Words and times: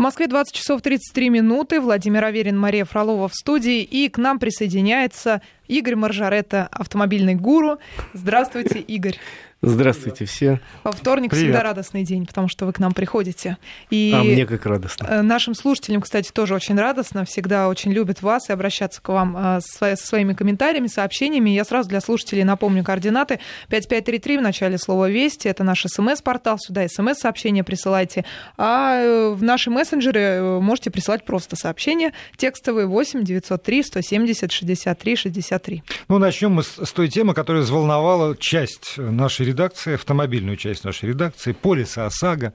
В 0.00 0.02
Москве 0.02 0.28
20 0.28 0.54
часов 0.54 0.80
33 0.80 1.28
минуты. 1.28 1.78
Владимир 1.78 2.24
Аверин, 2.24 2.58
Мария 2.58 2.86
Фролова 2.86 3.28
в 3.28 3.34
студии. 3.34 3.82
И 3.82 4.08
к 4.08 4.16
нам 4.16 4.38
присоединяется 4.38 5.42
Игорь 5.68 5.94
Маржаретта, 5.94 6.66
автомобильный 6.72 7.34
гуру. 7.34 7.80
Здравствуйте, 8.14 8.78
Игорь. 8.78 9.18
Здравствуйте 9.62 10.24
все. 10.24 10.58
Во 10.84 10.92
вторник 10.92 11.30
Привет. 11.30 11.48
всегда 11.48 11.62
радостный 11.62 12.02
день, 12.02 12.24
потому 12.24 12.48
что 12.48 12.64
вы 12.64 12.72
к 12.72 12.78
нам 12.78 12.92
приходите. 12.92 13.58
И 13.90 14.10
А 14.16 14.22
мне 14.24 14.46
как 14.46 14.64
радостно. 14.64 15.04
э, 15.06 15.20
нашим 15.20 15.54
слушателям, 15.54 16.00
кстати, 16.00 16.30
тоже 16.32 16.54
очень 16.54 16.78
радостно. 16.78 17.26
Всегда 17.26 17.68
очень 17.68 17.92
любят 17.92 18.22
вас 18.22 18.48
и 18.48 18.54
обращаться 18.54 19.02
к 19.02 19.08
вам 19.10 19.36
э, 19.36 19.60
со 19.60 19.96
своими 19.96 20.32
комментариями, 20.32 20.86
сообщениями. 20.86 21.50
Я 21.50 21.64
сразу 21.66 21.90
для 21.90 22.00
слушателей 22.00 22.42
напомню 22.42 22.82
координаты. 22.82 23.38
5533 23.68 24.38
в 24.38 24.42
начале 24.42 24.78
слова 24.78 25.10
«Вести». 25.10 25.46
Это 25.48 25.62
наш 25.62 25.84
СМС-портал. 25.86 26.56
Сюда 26.58 26.88
СМС-сообщения 26.88 27.62
присылайте. 27.62 28.24
А 28.56 28.96
э, 28.96 29.30
в 29.34 29.42
наши 29.42 29.68
мессенджеры 29.68 30.58
можете 30.62 30.90
присылать 30.90 31.26
просто 31.26 31.56
сообщения 31.56 32.14
текстовые 32.38 32.86
8 32.86 33.24
903 33.24 33.82
170 33.82 34.52
63 34.52 35.16
63. 35.16 35.82
Ну, 36.08 36.16
начнем 36.18 36.52
мы 36.52 36.62
с, 36.62 36.78
с 36.82 36.92
той 36.92 37.08
темы, 37.08 37.34
которая 37.34 37.62
взволновала 37.62 38.34
часть 38.38 38.94
нашей 38.96 39.49
редакции, 39.50 39.94
автомобильную 39.94 40.56
часть 40.56 40.84
нашей 40.84 41.10
редакции, 41.10 41.52
полиса 41.52 42.06
ОСАГО. 42.06 42.54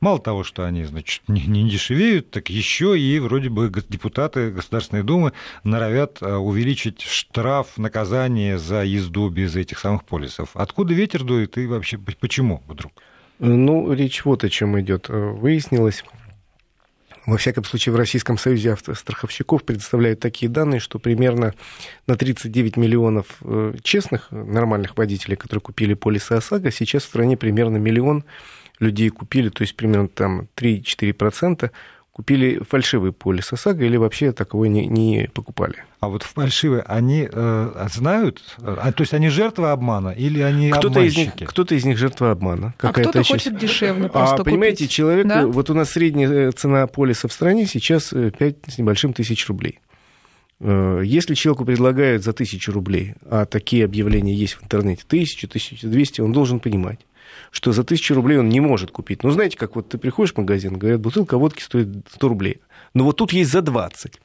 Мало 0.00 0.18
того, 0.18 0.44
что 0.44 0.64
они, 0.64 0.84
значит, 0.84 1.22
не, 1.28 1.42
не 1.42 1.68
дешевеют, 1.68 2.30
так 2.30 2.50
еще 2.50 2.98
и 2.98 3.18
вроде 3.18 3.48
бы 3.48 3.70
депутаты 3.88 4.50
Государственной 4.50 5.02
Думы 5.02 5.32
норовят 5.64 6.18
а, 6.20 6.38
увеличить 6.38 7.02
штраф, 7.02 7.78
наказание 7.78 8.58
за 8.58 8.84
езду 8.84 9.28
без 9.28 9.56
этих 9.56 9.78
самых 9.78 10.04
полисов. 10.04 10.50
Откуда 10.54 10.94
ветер 10.94 11.24
дует 11.24 11.58
и 11.58 11.66
вообще 11.66 11.98
почему 11.98 12.62
вдруг? 12.66 12.92
Ну, 13.38 13.92
речь 13.92 14.24
вот 14.24 14.44
о 14.44 14.48
чем 14.48 14.80
идет. 14.80 15.10
Э, 15.10 15.30
Выяснилось, 15.30 16.04
во 17.26 17.36
всяком 17.38 17.64
случае, 17.64 17.92
в 17.92 17.96
Российском 17.96 18.38
Союзе 18.38 18.72
автостраховщиков 18.72 19.64
предоставляют 19.64 20.20
такие 20.20 20.48
данные, 20.48 20.78
что 20.78 20.98
примерно 20.98 21.54
на 22.06 22.16
39 22.16 22.76
миллионов 22.76 23.26
э, 23.42 23.74
честных, 23.82 24.30
нормальных 24.30 24.96
водителей, 24.96 25.36
которые 25.36 25.60
купили 25.60 25.94
полисы 25.94 26.32
ОСАГО, 26.32 26.70
сейчас 26.70 27.02
в 27.02 27.06
стране 27.06 27.36
примерно 27.36 27.78
миллион 27.78 28.24
людей 28.78 29.08
купили, 29.08 29.48
то 29.48 29.62
есть 29.62 29.74
примерно 29.74 30.08
там 30.08 30.48
3-4% 30.56 31.70
купили 32.16 32.62
фальшивый 32.66 33.12
полис 33.12 33.52
ОСАГО 33.52 33.84
или 33.84 33.98
вообще 33.98 34.32
таковой 34.32 34.70
не, 34.70 34.86
не 34.86 35.28
покупали. 35.34 35.74
А 36.00 36.08
вот 36.08 36.22
фальшивые, 36.22 36.80
они 36.86 37.28
э, 37.30 37.86
знают, 37.92 38.42
а, 38.62 38.90
то 38.92 39.02
есть 39.02 39.12
они 39.12 39.28
жертвы 39.28 39.68
обмана 39.68 40.08
или 40.08 40.40
они 40.40 40.70
Кто-то 40.70 41.00
из, 41.02 41.12
обманщики? 41.12 41.40
них, 41.40 41.50
кто-то 41.50 41.74
из 41.74 41.84
них 41.84 41.98
жертва 41.98 42.30
обмана. 42.30 42.72
А 42.80 42.90
кто-то 42.90 43.18
часть- 43.22 43.28
хочет 43.32 43.58
дешевле 43.58 44.08
просто 44.08 44.36
А 44.40 44.44
понимаете, 44.44 44.84
купить. 44.84 44.92
человек, 44.92 45.26
Да? 45.26 45.46
вот 45.46 45.68
у 45.68 45.74
нас 45.74 45.90
средняя 45.90 46.30
э, 46.30 46.52
цена 46.52 46.86
полиса 46.86 47.28
в 47.28 47.34
стране 47.34 47.66
сейчас 47.66 48.14
5 48.14 48.56
с 48.66 48.78
небольшим 48.78 49.12
тысяч 49.12 49.46
рублей. 49.46 49.80
Э, 50.60 51.02
Если 51.04 51.34
человеку 51.34 51.66
предлагают 51.66 52.24
за 52.24 52.32
тысячу 52.32 52.72
рублей, 52.72 53.12
а 53.30 53.44
такие 53.44 53.84
объявления 53.84 54.32
есть 54.34 54.54
в 54.54 54.64
интернете, 54.64 55.02
тысячу, 55.06 55.48
тысячу 55.48 55.86
двести, 55.86 56.22
он 56.22 56.32
должен 56.32 56.60
понимать, 56.60 57.00
что 57.50 57.72
за 57.72 57.84
тысячу 57.84 58.14
рублей 58.14 58.38
он 58.38 58.48
не 58.48 58.60
может 58.60 58.90
купить. 58.90 59.22
Ну, 59.22 59.30
знаете, 59.30 59.56
как 59.56 59.76
вот 59.76 59.88
ты 59.88 59.98
приходишь 59.98 60.34
в 60.34 60.38
магазин, 60.38 60.78
говорят, 60.78 61.00
бутылка 61.00 61.38
водки 61.38 61.62
стоит 61.62 61.88
100 62.12 62.28
рублей, 62.28 62.60
но 62.94 63.04
вот 63.04 63.16
тут 63.16 63.32
есть 63.32 63.50
за 63.50 63.62
20. 63.62 64.20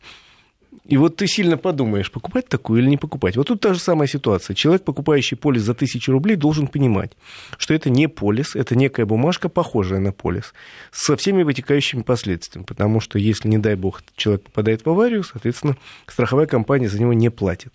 И 0.85 0.97
вот 0.97 1.17
ты 1.17 1.27
сильно 1.27 1.57
подумаешь, 1.57 2.11
покупать 2.11 2.47
такую 2.47 2.81
или 2.81 2.89
не 2.89 2.97
покупать. 2.97 3.35
Вот 3.37 3.47
тут 3.47 3.59
та 3.59 3.73
же 3.73 3.79
самая 3.79 4.07
ситуация. 4.07 4.55
Человек, 4.55 4.83
покупающий 4.83 5.37
полис 5.37 5.63
за 5.63 5.73
тысячу 5.73 6.11
рублей, 6.11 6.35
должен 6.35 6.67
понимать, 6.67 7.11
что 7.57 7.73
это 7.73 7.89
не 7.89 8.07
полис, 8.07 8.55
это 8.55 8.75
некая 8.75 9.05
бумажка, 9.05 9.49
похожая 9.49 9.99
на 9.99 10.11
полис, 10.11 10.53
со 10.91 11.15
всеми 11.17 11.43
вытекающими 11.43 12.01
последствиями. 12.01 12.65
Потому 12.65 12.99
что 12.99 13.19
если, 13.19 13.49
не 13.49 13.57
дай 13.57 13.75
бог, 13.75 14.01
человек 14.15 14.43
попадает 14.43 14.85
в 14.85 14.89
аварию, 14.89 15.23
соответственно, 15.23 15.77
страховая 16.07 16.47
компания 16.47 16.89
за 16.89 16.99
него 16.99 17.13
не 17.13 17.29
платит. 17.29 17.73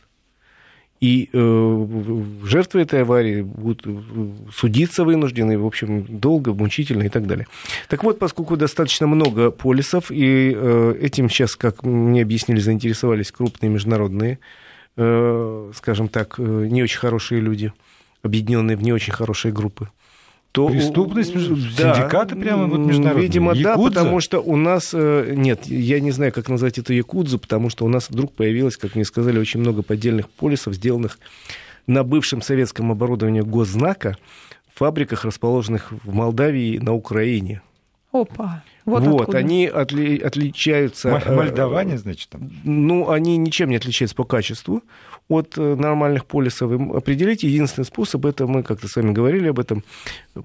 И 1.00 1.28
э, 1.32 1.86
жертвы 2.44 2.80
этой 2.80 3.02
аварии 3.02 3.42
будут 3.42 3.86
э, 3.86 3.90
судиться 4.52 5.04
вынуждены, 5.04 5.58
в 5.58 5.66
общем, 5.66 6.06
долго, 6.08 6.54
мучительно 6.54 7.02
и 7.02 7.08
так 7.10 7.26
далее. 7.26 7.46
Так 7.88 8.02
вот, 8.02 8.18
поскольку 8.18 8.56
достаточно 8.56 9.06
много 9.06 9.50
полисов, 9.50 10.10
и 10.10 10.52
э, 10.56 10.94
этим 11.00 11.28
сейчас, 11.28 11.54
как 11.54 11.82
мне 11.82 12.22
объяснили, 12.22 12.60
заинтересовались 12.60 13.30
крупные 13.30 13.68
международные, 13.68 14.38
э, 14.96 15.72
скажем 15.74 16.08
так, 16.08 16.36
э, 16.38 16.42
не 16.42 16.82
очень 16.82 16.98
хорошие 16.98 17.42
люди, 17.42 17.72
объединенные 18.22 18.76
в 18.76 18.82
не 18.82 18.92
очень 18.92 19.12
хорошие 19.12 19.52
группы, 19.52 19.90
то... 20.56 20.68
Преступность, 20.68 21.32
синдикаты 21.34 22.34
прямо 22.34 22.66
вот 22.66 22.78
международные? 22.78 23.26
Видимо, 23.26 23.52
да, 23.52 23.72
Якудза? 23.72 23.88
потому 24.00 24.20
что 24.20 24.40
у 24.40 24.56
нас... 24.56 24.94
э, 24.94 25.34
Нет, 25.36 25.66
я 25.66 26.00
не 26.00 26.12
знаю, 26.12 26.32
как 26.32 26.48
назвать 26.48 26.78
это 26.78 26.94
якудзу, 26.94 27.38
потому 27.38 27.68
что 27.68 27.84
у 27.84 27.88
нас 27.88 28.08
вдруг 28.08 28.32
появилось, 28.32 28.78
как 28.78 28.94
мне 28.94 29.04
сказали, 29.04 29.38
очень 29.38 29.60
много 29.60 29.82
поддельных 29.82 30.30
полисов, 30.30 30.72
сделанных 30.72 31.18
на 31.86 32.04
бывшем 32.04 32.40
советском 32.40 32.90
оборудовании 32.90 33.42
госзнака 33.42 34.16
в 34.74 34.78
фабриках, 34.78 35.26
расположенных 35.26 35.92
в 35.92 36.14
Молдавии 36.14 36.76
и 36.76 36.78
на 36.78 36.94
Украине. 36.94 37.60
Опа. 38.12 38.64
Вот, 38.86 39.02
Вот, 39.02 39.20
откуда. 39.22 39.38
они 39.38 39.66
отли- 39.66 40.22
отличаются... 40.22 41.08
М- 41.10 41.40
э, 41.40 41.98
значит, 41.98 42.30
там. 42.30 42.50
ну, 42.64 43.10
они 43.10 43.36
ничем 43.36 43.68
не 43.68 43.76
отличаются 43.76 44.16
по 44.16 44.24
качеству 44.24 44.82
от 45.28 45.58
э, 45.58 45.74
нормальных 45.74 46.24
полисов. 46.24 46.70
Определить 46.94 47.42
единственный 47.42 47.84
способ, 47.84 48.24
это 48.26 48.46
мы 48.46 48.62
как-то 48.62 48.86
с 48.88 48.96
вами 48.96 49.12
говорили 49.12 49.48
об 49.48 49.58
этом, 49.58 49.82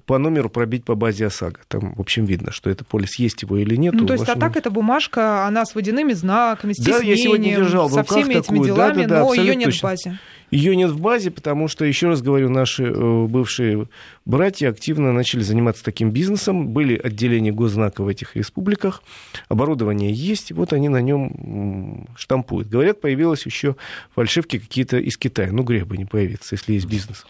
по 0.06 0.18
номеру 0.18 0.48
пробить 0.48 0.84
по 0.84 0.94
базе 0.94 1.26
ОСАГО. 1.26 1.60
Там, 1.68 1.94
в 1.94 2.00
общем, 2.00 2.24
видно, 2.24 2.52
что 2.52 2.70
это 2.70 2.84
полис 2.84 3.18
есть 3.18 3.42
его 3.42 3.56
или 3.56 3.76
нет. 3.76 3.94
Ну, 3.94 4.06
то 4.06 4.14
есть, 4.14 4.28
а 4.28 4.36
так 4.36 4.56
эта 4.56 4.70
бумажка, 4.70 5.46
она 5.46 5.64
с 5.64 5.74
водяными 5.74 6.12
знаками, 6.12 6.72
с 6.72 6.78
Да, 6.78 6.98
я 6.98 7.16
сегодня 7.16 7.56
держал 7.56 7.88
в 7.88 7.92
со 7.92 8.00
руках 8.00 8.18
всеми 8.18 8.34
этими 8.34 8.42
такую. 8.42 8.64
делами, 8.64 9.02
Да-да-да, 9.02 9.20
но 9.20 9.34
ее 9.34 9.56
нет 9.56 9.66
точно. 9.66 9.78
в 9.78 9.90
базе. 9.90 10.18
Ее 10.52 10.76
нет 10.76 10.90
в 10.90 11.00
базе, 11.00 11.30
потому 11.30 11.66
что, 11.66 11.86
еще 11.86 12.08
раз 12.08 12.20
говорю, 12.20 12.50
наши 12.50 12.84
э, 12.84 13.26
бывшие 13.26 13.88
братья 14.26 14.68
активно 14.68 15.10
начали 15.10 15.40
заниматься 15.40 15.82
таким 15.82 16.10
бизнесом. 16.10 16.68
Были 16.68 16.94
отделения 16.94 17.52
госзнака 17.52 18.02
в 18.02 18.08
этих 18.08 18.36
республиках. 18.36 19.02
Оборудование 19.48 20.12
есть, 20.12 20.52
вот 20.52 20.74
они 20.74 20.90
на 20.90 21.00
нем 21.00 22.06
штампуют. 22.16 22.68
Говорят, 22.68 23.00
появилось 23.00 23.46
еще 23.46 23.76
фальшивки 24.14 24.58
какие-то 24.58 24.98
из 24.98 25.16
Китая. 25.16 25.48
Ну, 25.52 25.62
грех 25.62 25.86
бы 25.86 25.96
не 25.96 26.04
появиться, 26.04 26.54
если 26.54 26.74
есть 26.74 26.86
бизнес. 26.86 27.24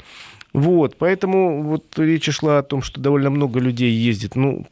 Вот, 0.53 0.97
поэтому 0.99 1.63
вот 1.63 1.99
речь 1.99 2.29
шла 2.31 2.59
о 2.59 2.63
том, 2.63 2.83
что 2.83 3.01
довольно 3.01 3.31
много 3.31 3.59
людей 3.59 3.91
ездит. 3.91 4.37
Ну, 4.37 4.67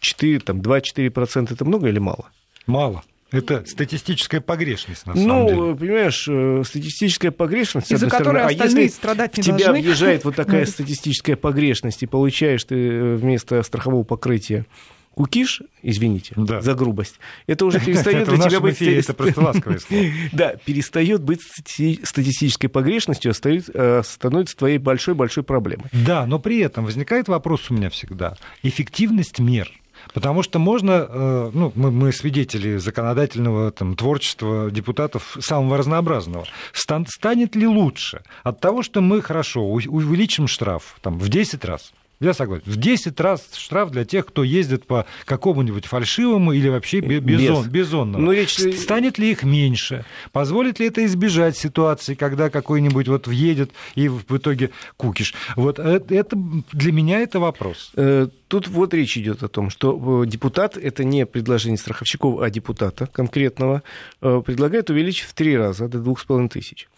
4, 0.00 0.40
там, 0.40 0.60
2-4% 0.60 1.52
это 1.52 1.64
много 1.64 1.88
или 1.88 1.98
мало? 1.98 2.30
Мало. 2.66 3.02
Это 3.32 3.64
статистическая 3.64 4.40
погрешность, 4.40 5.06
на 5.06 5.14
самом 5.14 5.28
ну, 5.28 5.48
деле. 5.48 5.76
понимаешь, 5.76 6.26
э, 6.28 6.62
статистическая 6.66 7.30
погрешность, 7.30 7.92
Из-за 7.92 8.06
которой 8.06 8.22
стороны. 8.22 8.40
А 8.40 8.46
остальные 8.46 8.84
если 8.84 8.96
страдать 8.96 9.36
не 9.36 9.42
в 9.42 9.46
тебя 9.46 9.66
должны. 9.66 9.82
въезжает 9.82 10.24
вот 10.24 10.34
такая 10.34 10.66
статистическая 10.66 11.36
погрешность, 11.36 12.02
и 12.02 12.06
получаешь 12.06 12.64
ты 12.64 12.74
э, 12.74 13.14
вместо 13.14 13.62
страхового 13.62 14.02
покрытия 14.02 14.66
кукиш, 15.14 15.62
извините 15.82 16.32
Да. 16.36 16.60
за 16.60 16.74
грубость, 16.74 17.18
это 17.46 17.66
уже 17.66 17.80
перестает 17.80 18.28
для 18.28 18.38
тебя 18.48 18.60
быть... 18.60 18.80
это 18.80 19.14
просто 19.14 19.40
ласковое 19.40 19.78
слово. 19.78 20.04
Да, 20.32 20.54
перестает 20.64 21.22
быть 21.22 21.40
стати- 21.42 22.00
статистической 22.04 22.68
погрешностью, 22.68 23.32
э, 23.74 24.02
становится 24.04 24.56
твоей 24.56 24.78
большой-большой 24.78 25.44
проблемой. 25.44 25.86
Да, 25.92 26.26
но 26.26 26.38
при 26.38 26.58
этом 26.60 26.84
возникает 26.84 27.28
вопрос 27.28 27.70
у 27.70 27.74
меня 27.74 27.90
всегда. 27.90 28.36
Эффективность 28.62 29.38
мер. 29.38 29.70
Потому 30.14 30.42
что 30.42 30.58
можно, 30.58 31.06
э, 31.08 31.50
ну, 31.52 31.72
мы, 31.74 31.90
мы 31.90 32.12
свидетели 32.12 32.78
законодательного 32.78 33.70
там, 33.70 33.96
творчества 33.96 34.70
депутатов 34.70 35.36
самого 35.40 35.76
разнообразного. 35.76 36.46
Стан- 36.72 37.06
станет 37.06 37.54
ли 37.54 37.66
лучше 37.66 38.22
от 38.42 38.60
того, 38.60 38.82
что 38.82 39.02
мы 39.02 39.20
хорошо 39.20 39.62
увеличим 39.62 40.46
штраф 40.46 40.96
там, 41.02 41.18
в 41.18 41.28
10 41.28 41.64
раз? 41.66 41.92
Я 42.20 42.34
согласен. 42.34 42.64
В 42.66 42.76
10 42.76 43.18
раз 43.18 43.48
штраф 43.56 43.90
для 43.90 44.04
тех, 44.04 44.26
кто 44.26 44.44
ездит 44.44 44.86
по 44.86 45.06
какому-нибудь 45.24 45.86
фальшивому 45.86 46.52
или 46.52 46.68
вообще 46.68 47.00
бе- 47.00 47.18
Без. 47.18 47.40
безон, 47.40 47.68
безонному. 47.70 48.26
Ну, 48.26 48.32
речь- 48.32 48.58
Станет 48.78 49.16
ли 49.18 49.30
их 49.30 49.42
меньше? 49.42 50.04
Позволит 50.30 50.78
ли 50.80 50.86
это 50.86 51.02
избежать 51.06 51.56
ситуации, 51.56 52.14
когда 52.14 52.50
какой-нибудь 52.50 53.08
вот 53.08 53.26
въедет 53.26 53.70
и 53.94 54.08
в 54.08 54.36
итоге 54.36 54.68
кукиш? 54.98 55.32
Вот 55.56 55.78
это, 55.78 56.14
это 56.14 56.36
для 56.72 56.92
меня 56.92 57.20
это 57.20 57.40
вопрос. 57.40 57.90
Э, 57.96 58.28
Тут 58.48 58.66
вот 58.66 58.92
речь 58.94 59.16
идет 59.16 59.42
о 59.44 59.48
том, 59.48 59.70
что 59.70 60.24
э, 60.24 60.26
депутат, 60.26 60.76
это 60.76 61.04
не 61.04 61.24
предложение 61.24 61.78
страховщиков, 61.78 62.40
а 62.42 62.50
депутата 62.50 63.06
конкретного, 63.06 63.82
э, 64.20 64.42
предлагает 64.44 64.90
увеличить 64.90 65.24
в 65.26 65.34
три 65.34 65.56
раза 65.56 65.86
до 65.88 66.00
двух 66.00 66.20
с 66.20 66.24
половиной 66.24 66.48
тысяч. 66.50 66.88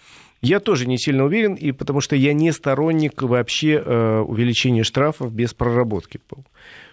Я 0.42 0.58
тоже 0.58 0.86
не 0.86 0.98
сильно 0.98 1.24
уверен, 1.24 1.54
и 1.54 1.70
потому 1.70 2.00
что 2.00 2.16
я 2.16 2.32
не 2.32 2.52
сторонник 2.52 3.22
вообще 3.22 3.82
э, 3.84 4.18
увеличения 4.20 4.82
штрафов 4.82 5.32
без 5.32 5.54
проработки. 5.54 6.20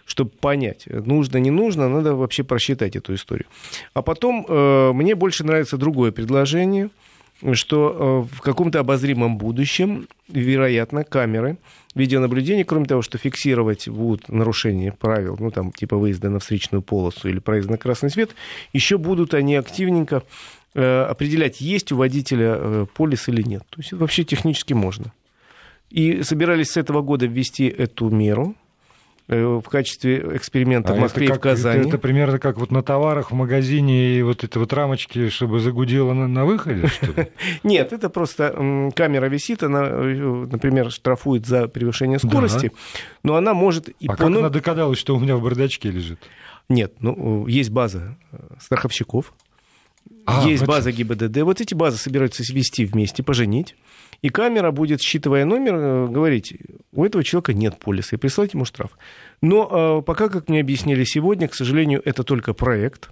Чтобы 0.06 0.30
понять, 0.30 0.86
нужно, 0.88 1.38
не 1.38 1.52
нужно, 1.52 1.90
надо 1.90 2.16
вообще 2.16 2.44
просчитать 2.44 2.96
эту 2.96 3.16
историю. 3.16 3.48
А 3.94 4.02
потом 4.02 4.46
э, 4.48 4.92
мне 4.94 5.16
больше 5.16 5.44
нравится 5.44 5.78
другое 5.78 6.12
предложение. 6.12 6.90
что 7.54 8.28
в 8.32 8.42
каком-то 8.42 8.80
обозримом 8.80 9.38
будущем, 9.38 10.08
вероятно, 10.28 11.04
камеры 11.04 11.58
видеонаблюдения, 11.96 12.66
кроме 12.66 12.86
того, 12.86 13.02
что 13.02 13.18
фиксировать 13.18 13.88
будут 13.88 14.30
нарушения 14.30 14.92
правил, 14.92 15.38
ну, 15.40 15.52
там, 15.52 15.72
типа 15.72 15.98
выезда 15.98 16.30
на 16.30 16.40
встречную 16.40 16.82
полосу 16.82 17.30
или 17.30 17.40
проезда 17.40 17.72
на 17.72 17.78
красный 17.78 18.10
свет, 18.10 18.32
еще 18.74 18.98
будут 18.98 19.34
они 19.34 19.56
активненько 19.56 20.18
э, 20.18 20.22
определять, 20.82 21.62
есть 21.62 21.92
у 21.92 21.98
водителя 21.98 22.56
э, 22.58 22.86
полис 22.94 23.28
или 23.28 23.42
нет. 23.42 23.64
То 23.70 23.80
есть 23.80 23.94
вообще 23.94 24.24
технически 24.24 24.74
можно. 24.74 25.14
И 25.90 26.24
собирались 26.24 26.72
с 26.72 26.78
этого 26.78 27.02
года 27.02 27.26
ввести 27.26 27.68
эту 27.68 28.10
меру, 28.10 28.56
Э, 29.32 29.62
в 29.64 29.70
качестве 29.70 30.26
эксперимента 30.34 30.94
а 30.94 30.96
в 30.96 31.00
Москве 31.00 31.28
как, 31.28 31.36
и 31.36 31.40
в 31.40 31.42
Казани. 31.44 31.80
Это, 31.82 31.90
это 31.90 31.98
примерно 32.00 32.40
как 32.40 32.58
вот 32.58 32.72
на 32.72 32.82
товарах 32.82 33.30
в 33.30 33.36
магазине 33.36 34.18
и 34.18 34.24
вот 34.24 34.44
это 34.44 34.58
вот 34.58 34.74
рамочки, 34.74 35.30
чтобы 35.30 35.60
загудело 35.60 36.14
на, 36.14 36.28
на 36.28 36.46
выходе, 36.46 36.88
что 36.88 37.06
ли? 37.06 37.28
Нет, 37.64 37.94
это 37.94 38.10
просто 38.10 38.92
камера 38.96 39.28
висит, 39.28 39.62
она, 39.62 39.86
э, 39.86 40.48
например, 40.52 40.90
штрафует 40.90 41.46
за 41.46 41.68
превышение 41.68 42.18
скорости, 42.18 42.72
но 43.22 43.36
она 43.36 43.54
может... 43.54 43.90
И 43.90 44.08
а 44.08 44.16
как 44.16 44.22
она 44.22 44.50
догадалась, 44.50 44.98
что 44.98 45.16
у 45.16 45.20
меня 45.20 45.38
в 45.38 45.44
бардачке 45.44 45.92
лежит? 45.92 46.20
Нет, 46.68 46.94
ну, 47.00 47.46
есть 47.46 47.70
база 47.70 48.18
э, 48.32 48.38
страховщиков, 48.60 49.32
а, 50.30 50.48
есть 50.48 50.66
база 50.66 50.92
ГИБДД. 50.92 51.42
Вот 51.44 51.62
эти 51.62 51.74
базы 51.74 51.98
собираются 51.98 52.44
свести 52.44 52.86
вместе, 52.86 53.24
поженить. 53.24 53.76
И 54.22 54.30
камера 54.30 54.72
будет, 54.72 55.02
считывая 55.02 55.46
номер, 55.46 55.76
э, 55.76 56.08
говорить, 56.08 56.54
у 56.92 57.06
этого 57.06 57.24
человека 57.24 57.54
нет 57.54 57.80
полиса, 57.80 58.16
и 58.16 58.20
присылать 58.20 58.54
ему 58.54 58.66
штраф. 58.66 58.98
Но 59.42 60.00
э, 60.00 60.06
пока, 60.06 60.30
как 60.30 60.50
мне 60.50 60.60
объяснили 60.60 61.04
сегодня, 61.06 61.48
к 61.48 61.56
сожалению, 61.56 62.02
это 62.04 62.24
только 62.24 62.54
проект. 62.54 63.10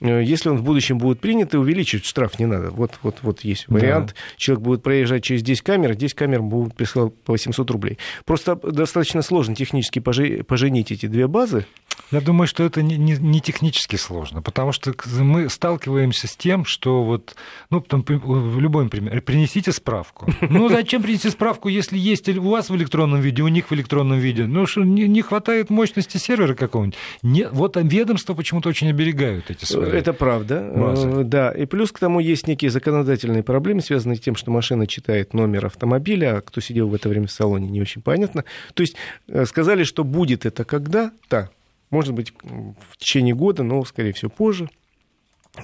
Э, 0.00 0.22
если 0.22 0.48
он 0.48 0.56
в 0.56 0.62
будущем 0.62 0.98
будет 0.98 1.20
принят, 1.20 1.54
и 1.54 1.56
увеличить 1.56 2.04
штраф 2.04 2.38
не 2.38 2.46
надо. 2.46 2.70
Вот, 2.70 2.92
вот, 3.02 3.18
вот 3.22 3.40
есть 3.40 3.68
вариант. 3.68 4.08
Да. 4.08 4.14
Человек 4.36 4.64
будет 4.64 4.82
проезжать 4.82 5.22
через 5.22 5.42
10 5.42 5.62
камер, 5.62 5.94
10 5.94 6.14
камер 6.14 6.42
будут 6.42 6.74
присылать 6.74 7.14
по 7.24 7.32
800 7.32 7.70
рублей. 7.70 7.98
Просто 8.24 8.56
достаточно 8.56 9.22
сложно 9.22 9.54
технически 9.54 9.98
поженить 9.98 10.92
эти 10.92 11.06
две 11.06 11.26
базы. 11.26 11.66
Я 12.10 12.20
думаю, 12.20 12.48
что 12.48 12.64
это 12.64 12.82
не, 12.82 12.96
не, 12.96 13.12
не 13.12 13.40
технически 13.40 13.96
сложно, 13.96 14.42
потому 14.42 14.72
что 14.72 14.92
мы 15.20 15.48
сталкиваемся 15.48 16.26
с 16.26 16.36
тем, 16.36 16.64
что 16.64 17.04
вот, 17.04 17.36
ну, 17.70 17.80
там, 17.80 18.04
в 18.06 18.58
любом 18.58 18.88
примере, 18.88 19.20
принесите 19.20 19.72
справку. 19.72 20.26
Ну, 20.40 20.68
зачем 20.68 21.02
принести 21.02 21.30
справку, 21.30 21.68
если 21.68 21.96
есть 21.96 22.28
у 22.28 22.50
вас 22.50 22.70
в 22.70 22.76
электронном 22.76 23.20
виде, 23.20 23.42
у 23.42 23.48
них 23.48 23.70
в 23.70 23.74
электронном 23.74 24.18
виде? 24.18 24.46
Ну, 24.46 24.66
что 24.66 24.82
не, 24.82 25.06
не 25.06 25.22
хватает 25.22 25.70
мощности 25.70 26.16
сервера 26.16 26.54
какого-нибудь? 26.54 26.98
Не, 27.22 27.48
вот 27.48 27.76
ведомства 27.76 28.34
почему-то 28.34 28.68
очень 28.68 28.88
оберегают 28.88 29.50
эти 29.50 29.64
свои 29.64 29.89
Это 29.96 30.12
правда, 30.12 30.72
базы. 30.74 31.08
Э, 31.08 31.24
да. 31.24 31.50
И 31.50 31.66
плюс 31.66 31.92
к 31.92 31.98
тому 31.98 32.20
есть 32.20 32.46
некие 32.46 32.70
законодательные 32.70 33.42
проблемы, 33.42 33.80
связанные 33.80 34.16
с 34.16 34.20
тем, 34.20 34.36
что 34.36 34.50
машина 34.50 34.86
читает 34.86 35.34
номер 35.34 35.66
автомобиля, 35.66 36.38
а 36.38 36.40
кто 36.40 36.60
сидел 36.60 36.88
в 36.88 36.94
это 36.94 37.08
время 37.08 37.26
в 37.26 37.32
салоне, 37.32 37.68
не 37.68 37.80
очень 37.80 38.02
понятно. 38.02 38.44
То 38.74 38.82
есть 38.82 38.96
э, 39.28 39.44
сказали, 39.46 39.84
что 39.84 40.04
будет 40.04 40.46
это 40.46 40.64
когда-то, 40.64 41.50
может 41.90 42.14
быть, 42.14 42.32
в 42.42 42.96
течение 42.96 43.34
года, 43.34 43.62
но, 43.62 43.84
скорее 43.84 44.12
всего, 44.12 44.30
позже. 44.30 44.68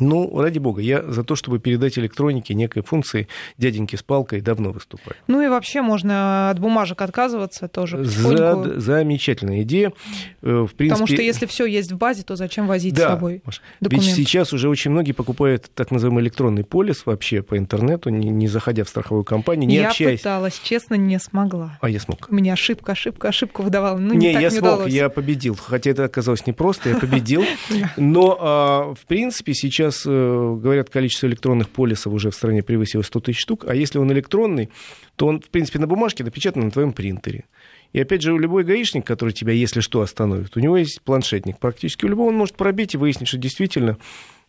Ну, 0.00 0.40
ради 0.40 0.58
бога, 0.58 0.82
я 0.82 1.02
за 1.02 1.22
то, 1.22 1.36
чтобы 1.36 1.58
передать 1.58 1.98
электронике 1.98 2.54
некой 2.54 2.82
функции 2.82 3.28
дяденьки 3.56 3.96
с 3.96 4.02
палкой 4.02 4.40
давно 4.40 4.72
выступаю. 4.72 5.16
Ну 5.26 5.40
и 5.40 5.48
вообще 5.48 5.80
можно 5.80 6.50
от 6.50 6.58
бумажек 6.58 7.00
отказываться 7.00 7.68
тоже 7.68 8.04
За, 8.04 8.80
замечательная 8.80 9.62
идея. 9.62 9.92
Э, 10.42 10.66
в 10.68 10.74
принципе... 10.74 10.88
Потому 10.90 11.06
что 11.06 11.22
если 11.22 11.46
все 11.46 11.66
есть 11.66 11.92
в 11.92 11.96
базе, 11.96 12.24
то 12.24 12.36
зачем 12.36 12.66
возить 12.66 12.94
да, 12.94 13.08
с 13.08 13.10
собой 13.12 13.42
Маш, 13.44 13.62
Ведь 13.80 14.02
сейчас 14.02 14.52
уже 14.52 14.68
очень 14.68 14.90
многие 14.90 15.12
покупают 15.12 15.70
так 15.74 15.90
называемый 15.90 16.24
электронный 16.24 16.64
полис 16.64 17.06
вообще 17.06 17.42
по 17.42 17.56
интернету, 17.56 18.10
не, 18.10 18.28
не 18.28 18.48
заходя 18.48 18.84
в 18.84 18.88
страховую 18.88 19.24
компанию, 19.24 19.68
не 19.68 19.76
я 19.76 19.88
общаясь. 19.88 20.12
Я 20.12 20.16
пыталась, 20.18 20.60
честно, 20.62 20.94
не 20.96 21.18
смогла. 21.18 21.78
А 21.80 21.88
я 21.88 22.00
смог. 22.00 22.26
У 22.28 22.34
меня 22.34 22.54
ошибка, 22.54 22.92
ошибка, 22.92 23.28
ошибка 23.28 23.60
выдавала. 23.62 23.98
Ну, 23.98 24.14
не, 24.14 24.28
не 24.28 24.32
я 24.32 24.40
не 24.40 24.50
смог, 24.50 24.62
удалось. 24.62 24.92
я 24.92 25.08
победил. 25.08 25.56
Хотя 25.56 25.90
это 25.90 26.04
оказалось 26.04 26.46
непросто, 26.46 26.88
я 26.90 26.96
победил. 26.96 27.44
Но, 27.96 28.36
а, 28.40 28.94
в 28.94 29.06
принципе, 29.06 29.54
сейчас 29.54 29.75
э, 29.80 30.58
говорят, 30.60 30.90
количество 30.90 31.26
электронных 31.26 31.68
полисов 31.68 32.12
уже 32.12 32.30
в 32.30 32.34
стране 32.34 32.62
превысило 32.62 33.02
100 33.02 33.20
тысяч 33.20 33.40
штук, 33.40 33.64
а 33.68 33.74
если 33.74 33.98
он 33.98 34.10
электронный, 34.12 34.70
то 35.16 35.26
он, 35.26 35.40
в 35.40 35.48
принципе, 35.48 35.78
на 35.78 35.86
бумажке 35.86 36.24
напечатан 36.24 36.64
на 36.64 36.70
твоем 36.70 36.92
принтере. 36.92 37.44
И 37.92 38.00
опять 38.00 38.22
же, 38.22 38.32
у 38.32 38.38
любой 38.38 38.64
гаишник, 38.64 39.06
который 39.06 39.32
тебя, 39.32 39.52
если 39.52 39.80
что, 39.80 40.00
остановит, 40.00 40.56
у 40.56 40.60
него 40.60 40.76
есть 40.76 41.00
планшетник. 41.02 41.58
Практически 41.58 42.04
у 42.04 42.08
любого 42.08 42.28
он 42.28 42.36
может 42.36 42.56
пробить 42.56 42.94
и 42.94 42.98
выяснить, 42.98 43.28
что 43.28 43.38
действительно 43.38 43.96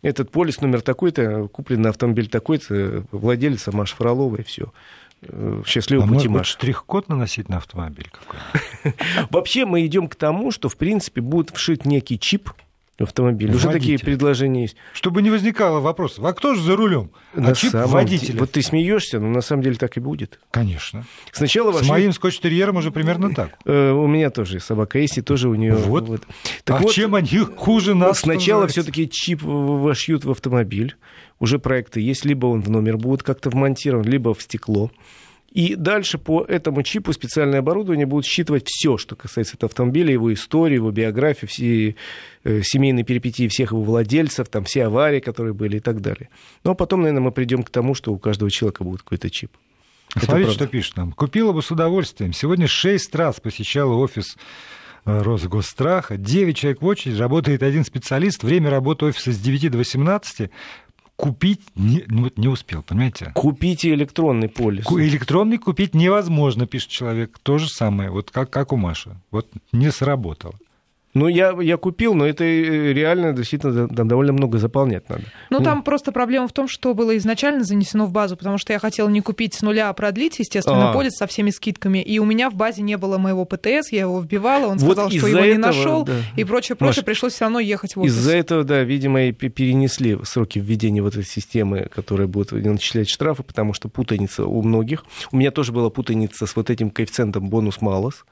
этот 0.02 0.30
полис 0.30 0.60
номер 0.60 0.80
такой-то, 0.80 1.48
куплен 1.48 1.82
на 1.82 1.88
автомобиль 1.90 2.28
такой-то, 2.28 3.04
владелец 3.10 3.66
Маш 3.68 3.92
Фролова 3.94 4.36
и 4.36 4.42
все. 4.42 4.72
Э, 5.22 5.62
счастливого 5.66 6.06
а 6.06 6.08
пути, 6.08 6.28
может 6.28 6.40
Маш. 6.40 6.48
штрих-код 6.48 7.08
наносить 7.08 7.48
на 7.48 7.56
автомобиль 7.56 8.08
какой 8.10 8.94
Вообще 9.30 9.64
мы 9.64 9.84
идем 9.84 10.06
к 10.08 10.14
тому, 10.14 10.52
что, 10.52 10.68
в 10.68 10.76
принципе, 10.76 11.20
будет 11.20 11.50
вшит 11.50 11.84
некий 11.84 12.18
чип, 12.18 12.50
автомобиль. 13.04 13.54
Уже 13.54 13.70
такие 13.70 13.98
предложения 13.98 14.62
есть. 14.62 14.76
Чтобы 14.92 15.22
не 15.22 15.30
возникало 15.30 15.80
вопросов, 15.80 16.24
а 16.24 16.32
кто 16.32 16.54
же 16.54 16.62
за 16.62 16.76
рулем? 16.76 17.10
А 17.34 17.54
чип 17.54 17.72
водителя. 17.72 18.40
Вот 18.40 18.52
ты 18.52 18.62
смеешься, 18.62 19.20
но 19.20 19.28
на 19.28 19.40
самом 19.40 19.62
деле 19.62 19.76
так 19.76 19.96
и 19.96 20.00
будет. 20.00 20.40
Конечно. 20.50 21.04
Сначала 21.32 21.70
вошли... 21.70 21.86
С 21.86 21.90
моим 21.90 22.12
скотч-терьером 22.12 22.76
уже 22.76 22.90
примерно 22.90 23.34
так. 23.34 23.58
Э, 23.64 23.92
у 23.92 24.06
меня 24.06 24.30
тоже 24.30 24.60
собака 24.60 24.98
есть, 24.98 25.18
и 25.18 25.22
тоже 25.22 25.48
у 25.48 25.54
нее... 25.54 25.74
Вот. 25.74 26.08
вот. 26.08 26.26
Так 26.64 26.80
а 26.80 26.82
вот, 26.82 26.92
чем 26.92 27.14
они 27.14 27.38
хуже 27.38 27.94
нас? 27.94 28.20
Сначала 28.20 28.66
все-таки 28.66 29.08
чип 29.08 29.42
вошьют 29.42 30.24
в 30.24 30.30
автомобиль. 30.30 30.96
Уже 31.40 31.58
проекты 31.58 32.00
есть, 32.00 32.24
либо 32.24 32.46
он 32.46 32.62
в 32.62 32.70
номер 32.70 32.96
будет 32.96 33.22
как-то 33.22 33.50
вмонтирован, 33.50 34.04
либо 34.04 34.34
в 34.34 34.42
стекло. 34.42 34.90
И 35.50 35.76
дальше 35.76 36.18
по 36.18 36.44
этому 36.44 36.82
чипу 36.82 37.12
специальное 37.12 37.60
оборудование 37.60 38.04
будет 38.04 38.26
считывать 38.26 38.64
все, 38.66 38.98
что 38.98 39.16
касается 39.16 39.56
этого 39.56 39.68
автомобиля, 39.68 40.12
его 40.12 40.32
истории, 40.32 40.74
его 40.74 40.90
биографии, 40.90 41.46
все 41.46 41.96
э, 42.44 42.62
семейные 42.62 43.04
перипетии 43.04 43.48
всех 43.48 43.72
его 43.72 43.82
владельцев, 43.82 44.48
там, 44.48 44.64
все 44.64 44.84
аварии, 44.84 45.20
которые 45.20 45.54
были 45.54 45.78
и 45.78 45.80
так 45.80 46.02
далее. 46.02 46.28
Ну, 46.64 46.72
а 46.72 46.74
потом, 46.74 47.00
наверное, 47.00 47.22
мы 47.22 47.32
придем 47.32 47.62
к 47.62 47.70
тому, 47.70 47.94
что 47.94 48.12
у 48.12 48.18
каждого 48.18 48.50
человека 48.50 48.84
будет 48.84 49.02
какой-то 49.02 49.30
чип. 49.30 49.50
Смотрите, 50.16 50.52
что 50.52 50.66
пишет 50.66 50.96
нам. 50.96 51.12
Купила 51.12 51.52
бы 51.52 51.62
с 51.62 51.70
удовольствием. 51.70 52.32
Сегодня 52.32 52.66
шесть 52.66 53.14
раз 53.14 53.40
посещала 53.40 53.94
офис 53.94 54.36
э, 55.06 55.22
Росгосстраха. 55.22 56.18
Девять 56.18 56.58
человек 56.58 56.82
в 56.82 56.86
очереди, 56.86 57.18
работает 57.18 57.62
один 57.62 57.84
специалист. 57.84 58.42
Время 58.42 58.70
работы 58.70 59.06
офиса 59.06 59.32
с 59.32 59.38
9 59.38 59.70
до 59.70 59.78
18 59.78 60.50
купить 61.18 61.60
не, 61.74 62.04
ну, 62.06 62.30
не 62.36 62.48
успел, 62.48 62.82
понимаете? 62.82 63.32
Купите 63.34 63.92
электронный 63.92 64.48
полис. 64.48 64.86
Электронный 64.86 65.58
купить 65.58 65.92
невозможно, 65.92 66.66
пишет 66.66 66.90
человек. 66.90 67.38
То 67.42 67.58
же 67.58 67.68
самое, 67.68 68.10
вот 68.10 68.30
как, 68.30 68.50
как 68.50 68.72
у 68.72 68.76
Маши. 68.76 69.16
Вот 69.32 69.48
не 69.72 69.90
сработало. 69.90 70.54
Ну, 71.14 71.26
я, 71.26 71.56
я 71.60 71.76
купил, 71.78 72.14
но 72.14 72.26
это 72.26 72.44
э, 72.44 72.92
реально 72.92 73.32
действительно 73.32 73.88
там 73.88 74.08
довольно 74.08 74.32
много 74.32 74.58
заполнять 74.58 75.08
надо. 75.08 75.22
Ну, 75.50 75.60
там 75.60 75.82
просто 75.82 76.12
проблема 76.12 76.48
в 76.48 76.52
том, 76.52 76.68
что 76.68 76.94
было 76.94 77.16
изначально 77.16 77.64
занесено 77.64 78.06
в 78.06 78.12
базу, 78.12 78.36
потому 78.36 78.58
что 78.58 78.72
я 78.72 78.78
хотела 78.78 79.08
не 79.08 79.20
купить 79.20 79.54
с 79.54 79.62
нуля, 79.62 79.88
а 79.88 79.92
продлить, 79.94 80.38
естественно, 80.38 80.90
а. 80.90 80.92
полис 80.92 81.12
со 81.16 81.26
всеми 81.26 81.50
скидками. 81.50 82.02
И 82.02 82.18
у 82.18 82.24
меня 82.24 82.50
в 82.50 82.54
базе 82.54 82.82
не 82.82 82.96
было 82.96 83.18
моего 83.18 83.44
ПТС, 83.44 83.90
я 83.90 84.00
его 84.00 84.20
вбивала, 84.20 84.66
он 84.66 84.78
вот 84.78 84.92
сказал, 84.92 85.10
что 85.10 85.26
его 85.26 85.38
этого, 85.38 85.44
не 85.44 85.58
нашел, 85.58 86.04
да. 86.04 86.12
и 86.36 86.44
прочее, 86.44 86.76
прочее, 86.76 87.00
Маш, 87.00 87.04
пришлось 87.04 87.32
все 87.32 87.44
равно 87.46 87.60
ехать 87.60 87.96
в 87.96 88.00
офис. 88.00 88.12
Из-за 88.12 88.36
этого, 88.36 88.64
да, 88.64 88.82
видимо, 88.82 89.24
и 89.24 89.32
перенесли 89.32 90.18
сроки 90.24 90.58
введения 90.58 91.02
вот 91.02 91.14
этой 91.14 91.24
системы, 91.24 91.88
которая 91.94 92.26
будет 92.26 92.52
начислять 92.52 93.08
штрафы, 93.08 93.42
потому 93.42 93.72
что 93.72 93.88
путаница 93.88 94.44
у 94.44 94.62
многих. 94.62 95.04
У 95.32 95.36
меня 95.36 95.50
тоже 95.50 95.72
была 95.72 95.90
путаница 95.90 96.46
с 96.46 96.54
вот 96.54 96.70
этим 96.70 96.90
коэффициентом 96.90 97.48
бонус-малос. 97.48 98.24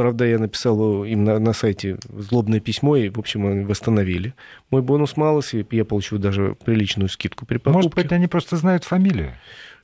Правда, 0.00 0.24
я 0.24 0.38
написал 0.38 1.04
им 1.04 1.24
на, 1.24 1.38
на 1.38 1.52
сайте 1.52 1.98
злобное 2.08 2.58
письмо, 2.58 2.96
и, 2.96 3.10
в 3.10 3.18
общем, 3.18 3.46
они 3.46 3.64
восстановили. 3.66 4.32
Мой 4.70 4.80
бонус 4.80 5.14
малос, 5.18 5.52
и 5.52 5.66
я 5.72 5.84
получил 5.84 6.16
даже 6.16 6.56
приличную 6.64 7.10
скидку 7.10 7.44
при 7.44 7.58
покупке. 7.58 7.76
Может 7.76 7.94
быть, 7.94 8.10
они 8.10 8.26
просто 8.26 8.56
знают 8.56 8.84
фамилию? 8.84 9.34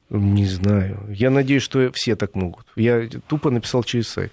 Не 0.09 0.47
знаю. 0.47 1.05
Я 1.11 1.29
надеюсь, 1.29 1.63
что 1.63 1.93
все 1.93 2.17
так 2.17 2.35
могут. 2.35 2.65
Я 2.77 3.11
тупо 3.29 3.51
написал 3.51 3.83
через 3.83 4.09
сайт. 4.09 4.33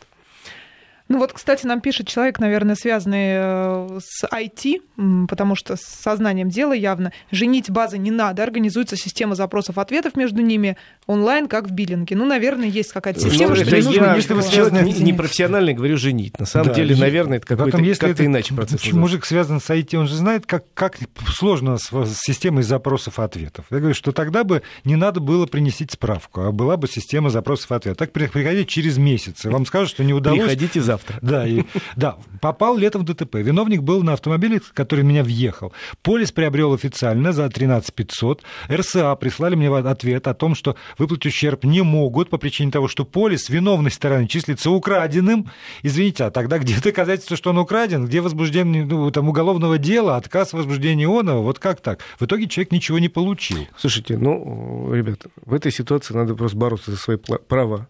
Ну 1.09 1.19
вот, 1.19 1.33
кстати, 1.33 1.65
нам 1.65 1.81
пишет 1.81 2.07
человек, 2.07 2.39
наверное, 2.39 2.75
связанный 2.75 3.33
э, 3.35 3.99
с 3.99 4.23
IT, 4.23 5.27
потому 5.27 5.55
что 5.55 5.75
с 5.75 5.81
сознанием 5.81 6.47
дела 6.47 6.71
явно. 6.71 7.11
Женить 7.29 7.69
базы 7.69 7.97
не 7.97 8.09
надо, 8.09 8.41
организуется 8.41 8.95
система 8.95 9.35
запросов-ответов 9.35 10.15
между 10.15 10.41
ними 10.41 10.77
онлайн, 11.07 11.47
как 11.47 11.67
в 11.67 11.71
биллинге. 11.71 12.15
Ну, 12.15 12.25
наверное, 12.25 12.67
есть 12.67 12.91
какая-то 12.91 13.21
ну, 13.21 13.29
система, 13.29 13.55
ну, 13.55 13.63
что 13.63 13.75
не 13.75 13.81
нужно... 13.83 14.15
Если 14.15 14.33
вы 14.33 14.41
связаны... 14.41 14.79
не, 14.79 14.93
не 14.93 15.13
профессиональный, 15.13 15.73
говорю, 15.73 15.97
женить. 15.97 16.39
На 16.39 16.45
самом 16.45 16.69
да, 16.69 16.73
деле, 16.73 16.95
наверное, 16.95 17.37
это 17.37 17.47
какой-то 17.47 17.77
как 17.77 18.09
это, 18.09 18.25
иначе 18.25 18.53
процесс. 18.53 18.91
Мужик 18.91 19.25
связан 19.25 19.59
с 19.59 19.69
IT, 19.69 19.95
он 19.97 20.07
же 20.07 20.15
знает, 20.15 20.45
как, 20.45 20.65
как 20.73 20.97
сложно 21.27 21.77
с, 21.77 21.91
с 21.91 22.19
системой 22.19 22.63
запросов-ответов. 22.63 23.65
Я 23.69 23.77
говорю, 23.77 23.95
что 23.95 24.11
тогда 24.11 24.43
бы 24.43 24.63
не 24.83 24.95
надо 24.95 25.19
было 25.19 25.45
принести 25.45 25.87
справку, 25.89 26.41
а 26.41 26.51
была 26.51 26.77
бы 26.77 26.87
система 26.87 27.29
запросов-ответов. 27.29 27.97
Так 27.97 28.11
приходите 28.11 28.65
через 28.65 28.97
месяц, 28.97 29.43
вам 29.45 29.65
скажут, 29.65 29.89
что 29.89 30.03
не 30.03 30.13
удалось... 30.13 30.39
Приходите 30.39 30.81
завтра 30.81 30.93
завтра. 30.93 31.19
Да, 31.21 31.47
и, 31.47 31.63
да, 31.95 32.17
попал 32.41 32.77
летом 32.77 33.01
в 33.01 33.05
ДТП. 33.05 33.35
Виновник 33.35 33.81
был 33.81 34.03
на 34.03 34.13
автомобиле, 34.13 34.61
который 34.73 35.03
меня 35.03 35.23
въехал. 35.23 35.73
Полис 36.01 36.31
приобрел 36.31 36.73
официально 36.73 37.31
за 37.33 37.49
13 37.49 37.93
500. 37.93 38.43
РСА 38.69 39.15
прислали 39.15 39.55
мне 39.55 39.73
ответ 39.75 40.27
о 40.27 40.33
том, 40.33 40.55
что 40.55 40.75
выплатить 40.97 41.27
ущерб 41.27 41.63
не 41.63 41.81
могут 41.81 42.29
по 42.29 42.37
причине 42.37 42.71
того, 42.71 42.87
что 42.87 43.05
полис 43.05 43.49
виновной 43.49 43.91
стороны 43.91 44.27
числится 44.27 44.71
украденным. 44.71 45.49
Извините, 45.81 46.25
а 46.25 46.31
тогда 46.31 46.59
где 46.59 46.79
доказательство, 46.83 47.37
что 47.37 47.51
он 47.51 47.57
украден? 47.57 48.05
Где 48.05 48.21
возбуждение 48.21 48.85
ну, 48.85 49.11
там, 49.11 49.29
уголовного 49.29 49.77
дела, 49.77 50.17
отказ 50.17 50.49
в 50.49 50.57
возбуждении? 50.57 51.05
Вот 51.05 51.59
как 51.59 51.81
так? 51.81 52.01
В 52.19 52.25
итоге 52.25 52.47
человек 52.47 52.71
ничего 52.71 52.99
не 52.99 53.09
получил. 53.09 53.67
Слушайте, 53.77 54.17
ну, 54.17 54.93
ребята, 54.93 55.29
в 55.45 55.53
этой 55.53 55.71
ситуации 55.71 56.13
надо 56.13 56.35
просто 56.35 56.57
бороться 56.57 56.91
за 56.91 56.97
свои 56.97 57.17
права. 57.17 57.87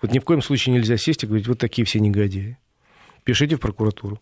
Вот 0.00 0.12
ни 0.12 0.18
в 0.18 0.24
коем 0.24 0.42
случае 0.42 0.74
нельзя 0.74 0.96
сесть 0.96 1.24
и 1.24 1.26
говорить, 1.26 1.48
вот 1.48 1.58
такие 1.58 1.84
все 1.84 1.98
негодяи. 2.00 2.58
Пишите 3.24 3.56
в 3.56 3.60
прокуратуру. 3.60 4.20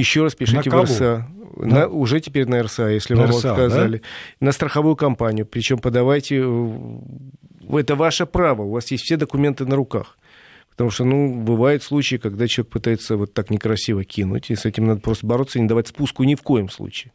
Еще 0.00 0.22
раз 0.22 0.34
пишите 0.34 0.70
в 0.70 0.82
РСА. 0.82 1.26
На, 1.56 1.88
уже 1.88 2.20
теперь 2.20 2.48
на 2.48 2.62
РСА, 2.62 2.88
если 2.88 3.14
на 3.14 3.22
вам 3.22 3.30
РСА, 3.30 3.52
отказали. 3.52 3.98
Да? 3.98 4.46
На 4.46 4.52
страховую 4.52 4.96
компанию. 4.96 5.46
Причем 5.46 5.78
подавайте... 5.78 6.42
Э, 6.42 7.78
это 7.78 7.94
ваше 7.94 8.26
право. 8.26 8.62
У 8.62 8.70
вас 8.70 8.90
есть 8.90 9.04
все 9.04 9.16
документы 9.16 9.66
на 9.66 9.76
руках. 9.76 10.16
Потому 10.70 10.90
что, 10.90 11.04
ну, 11.04 11.34
бывают 11.34 11.82
случаи, 11.82 12.16
когда 12.16 12.48
человек 12.48 12.72
пытается 12.72 13.16
вот 13.16 13.34
так 13.34 13.50
некрасиво 13.50 14.04
кинуть, 14.04 14.50
и 14.50 14.56
с 14.56 14.64
этим 14.64 14.86
надо 14.86 15.00
просто 15.00 15.26
бороться 15.26 15.58
и 15.58 15.62
не 15.62 15.68
давать 15.68 15.88
спуску 15.88 16.24
ни 16.24 16.34
в 16.34 16.42
коем 16.42 16.70
случае. 16.70 17.12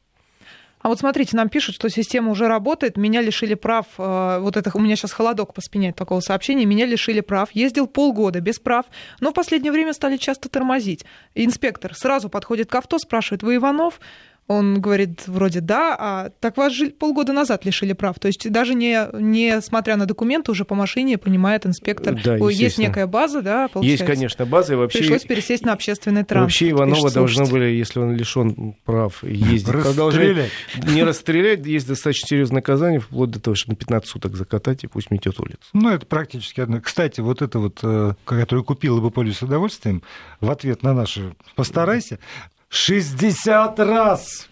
А 0.86 0.88
вот 0.88 1.00
смотрите, 1.00 1.36
нам 1.36 1.50
пишут, 1.50 1.74
что 1.74 1.89
система 1.89 2.30
уже 2.30 2.48
работает, 2.48 2.96
меня 2.96 3.20
лишили 3.20 3.56
прав, 3.56 3.88
э, 3.98 4.38
вот 4.39 4.56
это 4.56 4.70
у 4.75 4.80
меня 4.80 4.96
сейчас 4.96 5.13
холодок 5.13 5.56
по 5.56 5.60
спине 5.60 5.89
от 5.89 5.96
такого 5.96 6.20
сообщения, 6.20 6.63
меня 6.65 6.86
лишили 6.86 7.22
прав, 7.22 7.50
ездил 7.54 7.88
полгода 7.88 8.39
без 8.39 8.60
прав, 8.60 8.86
но 9.20 9.32
в 9.32 9.34
последнее 9.34 9.72
время 9.72 9.94
стали 9.94 10.18
часто 10.18 10.48
тормозить. 10.48 11.04
Инспектор 11.34 11.96
сразу 11.96 12.30
подходит 12.30 12.70
к 12.70 12.75
авто, 12.75 13.00
спрашивает, 13.00 13.42
вы 13.42 13.56
Иванов? 13.56 14.00
Он 14.48 14.80
говорит, 14.80 15.24
вроде 15.28 15.60
да, 15.60 15.96
а 15.98 16.30
так 16.40 16.58
вас 16.58 16.72
же 16.72 16.92
полгода 16.92 17.34
назад 17.34 17.66
лишили 17.66 17.94
прав. 17.94 18.20
То 18.20 18.28
есть 18.28 18.50
даже 18.52 18.75
не, 18.75 19.08
не 19.14 19.60
смотря 19.62 19.98
на 19.98 20.06
документы, 20.06 20.52
уже 20.52 20.66
по 20.66 20.75
машине 20.75 21.18
понимает 21.18 21.66
инспектор, 21.66 22.16
да, 22.24 22.36
есть 22.36 22.78
некая 22.78 23.08
база, 23.08 23.42
да, 23.42 23.68
получается. 23.70 24.04
Есть, 24.04 24.06
конечно, 24.06 24.46
база. 24.46 24.74
И 24.74 24.75
вообще... 24.75 25.00
Пришлось 25.00 25.24
пересесть 25.24 25.66
на 25.66 25.74
общественный 25.74 26.24
транспорт. 26.24 26.46
Вообще 26.46 26.70
Иванова 26.70 27.10
должны 27.10 27.46
были, 27.46 27.66
если 27.66 28.00
он 28.00 28.16
лишен 28.16 28.75
прав, 28.86 29.24
ездить. 29.24 29.68
Расстрелять. 29.68 30.52
Не 30.94 31.04
расстрелять, 31.04 31.66
есть 31.66 31.88
достаточно 31.88 32.28
серьезное 32.28 32.58
наказание, 32.58 33.00
вплоть 33.00 33.32
до 33.32 33.40
того, 33.40 33.56
что 33.56 33.72
на 33.72 33.75
15 33.75 34.08
суток 34.08 34.36
закатать 34.36 34.84
и 34.84 34.88
пусть 34.88 35.10
метет 35.10 35.40
улицу. 35.40 35.58
Ну, 35.74 35.90
это 35.90 36.06
практически 36.06 36.62
одно. 36.62 36.80
Кстати, 36.82 37.20
вот 37.20 37.42
это 37.42 37.58
вот, 37.58 37.80
э, 37.82 38.14
которое 38.25 38.64
купил 38.64 39.00
и 39.00 39.02
бы 39.02 39.10
пользуюсь 39.10 39.42
удовольствием, 39.42 40.04
в 40.40 40.52
ответ 40.52 40.84
на 40.84 40.94
наше 40.94 41.36
«постарайся», 41.56 42.20
60 42.75 43.79
раз! 43.79 44.50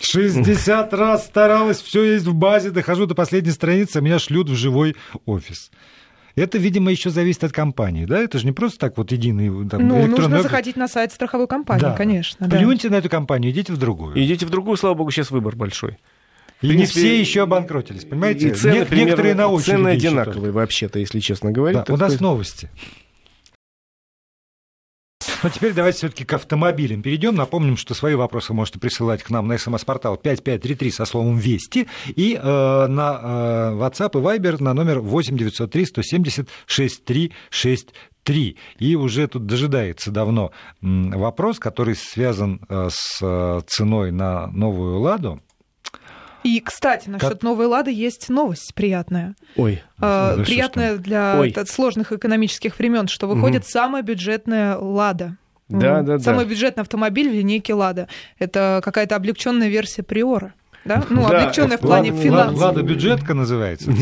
60 0.00 0.94
раз 0.94 1.26
старалась, 1.26 1.80
все 1.80 2.04
есть 2.04 2.24
в 2.24 2.34
базе, 2.34 2.70
дохожу 2.70 3.06
до 3.06 3.14
последней 3.14 3.50
страницы, 3.50 3.96
а 3.96 4.00
меня 4.00 4.18
шлют 4.18 4.48
в 4.48 4.54
живой 4.54 4.96
офис. 5.26 5.70
Это, 6.36 6.56
видимо, 6.58 6.90
еще 6.92 7.10
зависит 7.10 7.42
от 7.42 7.52
компании, 7.52 8.04
да? 8.04 8.20
Это 8.20 8.38
же 8.38 8.46
не 8.46 8.52
просто 8.52 8.78
так 8.78 8.96
вот 8.96 9.10
единый 9.10 9.68
там, 9.68 9.88
Ну, 9.88 10.06
нужно 10.06 10.36
офис. 10.36 10.44
заходить 10.44 10.76
на 10.76 10.86
сайт 10.86 11.12
страховой 11.12 11.48
компании, 11.48 11.82
да. 11.82 11.94
конечно. 11.94 12.48
Плюньте 12.48 12.88
да. 12.88 12.94
на 12.94 12.98
эту 13.00 13.08
компанию, 13.08 13.50
идите 13.50 13.72
в 13.72 13.76
другую. 13.76 14.16
Идите 14.16 14.46
в 14.46 14.50
другую, 14.50 14.76
слава 14.76 14.94
богу, 14.94 15.10
сейчас 15.10 15.30
выбор 15.30 15.56
большой. 15.56 15.98
И 16.60 16.68
принципе, 16.68 16.78
не 16.78 16.86
все 16.86 17.20
еще 17.20 17.42
обанкротились, 17.42 18.04
понимаете? 18.04 18.48
И 18.48 18.50
цены, 18.52 18.74
Нет, 18.74 18.88
примерно, 18.88 19.10
некоторые 19.10 19.34
на 19.34 19.48
очереди. 19.48 19.70
Цены 19.70 19.88
одинаковые 19.88 20.52
вообще-то, 20.52 20.98
если 20.98 21.20
честно 21.20 21.50
говорить. 21.50 21.84
Да, 21.86 21.92
у 21.92 21.96
нас 21.96 22.20
новости. 22.20 22.70
Но 25.42 25.50
теперь 25.50 25.72
давайте 25.72 25.98
все-таки 25.98 26.24
к 26.24 26.32
автомобилям 26.32 27.02
перейдем. 27.02 27.36
Напомним, 27.36 27.76
что 27.76 27.94
свои 27.94 28.14
вопросы 28.14 28.52
можете 28.52 28.80
присылать 28.80 29.22
к 29.22 29.30
нам 29.30 29.46
на 29.46 29.56
смс-портал 29.56 30.16
5533 30.16 30.90
со 30.90 31.04
словом 31.04 31.38
«Вести» 31.38 31.86
и 32.08 32.34
э, 32.34 32.86
на 32.86 33.20
э, 33.22 33.74
WhatsApp 33.74 34.18
и 34.18 34.22
Viber 34.22 34.62
на 34.62 34.74
номер 34.74 34.98
8903 35.00 35.86
170 35.86 36.48
6363. 36.66 38.56
И 38.78 38.96
уже 38.96 39.28
тут 39.28 39.46
дожидается 39.46 40.10
давно 40.10 40.50
вопрос, 40.80 41.58
который 41.60 41.94
связан 41.94 42.60
э, 42.68 42.88
с 42.90 43.18
э, 43.22 43.60
ценой 43.66 44.10
на 44.10 44.48
новую 44.48 44.98
«Ладу». 44.98 45.40
И, 46.44 46.60
кстати, 46.60 47.08
насчет 47.08 47.28
как... 47.28 47.42
новой 47.42 47.66
Лады 47.66 47.92
есть 47.92 48.28
новость 48.28 48.74
приятная. 48.74 49.34
Ой. 49.56 49.82
Э, 50.00 50.42
приятная 50.44 50.94
что? 50.94 51.02
для 51.02 51.40
Ой. 51.40 51.54
сложных 51.66 52.12
экономических 52.12 52.78
времен, 52.78 53.08
что 53.08 53.26
выходит 53.26 53.62
угу. 53.62 53.70
самая 53.70 54.02
бюджетная 54.02 54.76
Лада. 54.76 55.36
Да, 55.68 56.02
да, 56.02 56.16
да. 56.16 56.18
Самый 56.20 56.46
бюджетный 56.46 56.82
автомобиль 56.82 57.28
в 57.28 57.32
линейке 57.32 57.74
Лада. 57.74 58.08
Это 58.38 58.80
какая-то 58.82 59.16
облегченная 59.16 59.68
версия 59.68 60.02
Приора. 60.02 60.54
Да? 60.84 61.04
Ну, 61.10 61.28
да. 61.28 61.40
облегченная 61.40 61.76
в 61.76 61.80
плане 61.80 62.10
Лада, 62.10 62.22
финансов. 62.22 62.58
Лада 62.60 62.82
бюджетка 62.82 63.34
называется. 63.34 63.92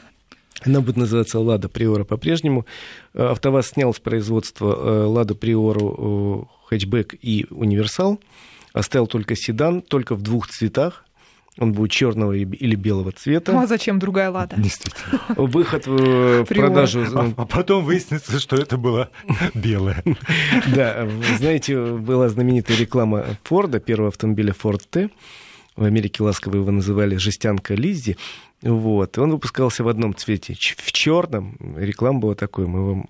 Она 0.64 0.80
будет 0.80 0.96
называться 0.96 1.40
Лада 1.40 1.68
Приора 1.68 2.04
по-прежнему. 2.04 2.66
Э, 3.14 3.28
АвтоВАЗ 3.30 3.68
снял 3.68 3.94
с 3.94 3.98
производства 3.98 4.74
э, 4.74 5.04
Лада 5.04 5.34
Приору 5.34 6.50
хэтчбэк 6.68 7.14
и 7.20 7.46
универсал. 7.50 8.20
Оставил 8.72 9.06
только 9.06 9.34
седан, 9.34 9.82
только 9.82 10.14
в 10.14 10.22
двух 10.22 10.48
цветах. 10.48 11.04
Он 11.58 11.72
будет 11.72 11.90
черного 11.90 12.32
или 12.32 12.74
белого 12.76 13.12
цвета. 13.12 13.52
Ну 13.52 13.60
а 13.60 13.66
зачем 13.66 13.98
другая 13.98 14.30
лада? 14.30 14.56
Действительно. 14.56 15.20
Выход 15.36 15.86
в 15.86 16.44
продажу. 16.44 17.04
А, 17.14 17.32
а 17.36 17.46
потом 17.46 17.84
выяснится, 17.84 18.38
что 18.38 18.56
это 18.56 18.76
была 18.76 19.08
белая. 19.54 20.02
Да, 20.74 21.08
знаете, 21.38 21.76
была 21.76 22.28
знаменитая 22.28 22.76
реклама 22.76 23.24
Форда, 23.44 23.80
первого 23.80 24.08
автомобиля 24.08 24.54
Ford 24.60 24.82
T. 24.88 25.10
В 25.76 25.84
Америке 25.84 26.22
ласково 26.22 26.56
его 26.56 26.70
называли 26.70 27.16
«жестянка 27.16 27.74
Лиззи». 27.74 28.16
Вот. 28.62 29.16
Он 29.18 29.30
выпускался 29.30 29.84
в 29.84 29.88
одном 29.88 30.14
цвете, 30.14 30.54
в 30.54 30.92
черном. 30.92 31.56
Реклама 31.76 32.18
была 32.18 32.34
такой, 32.34 32.66
мы 32.66 32.86
вам 32.86 33.06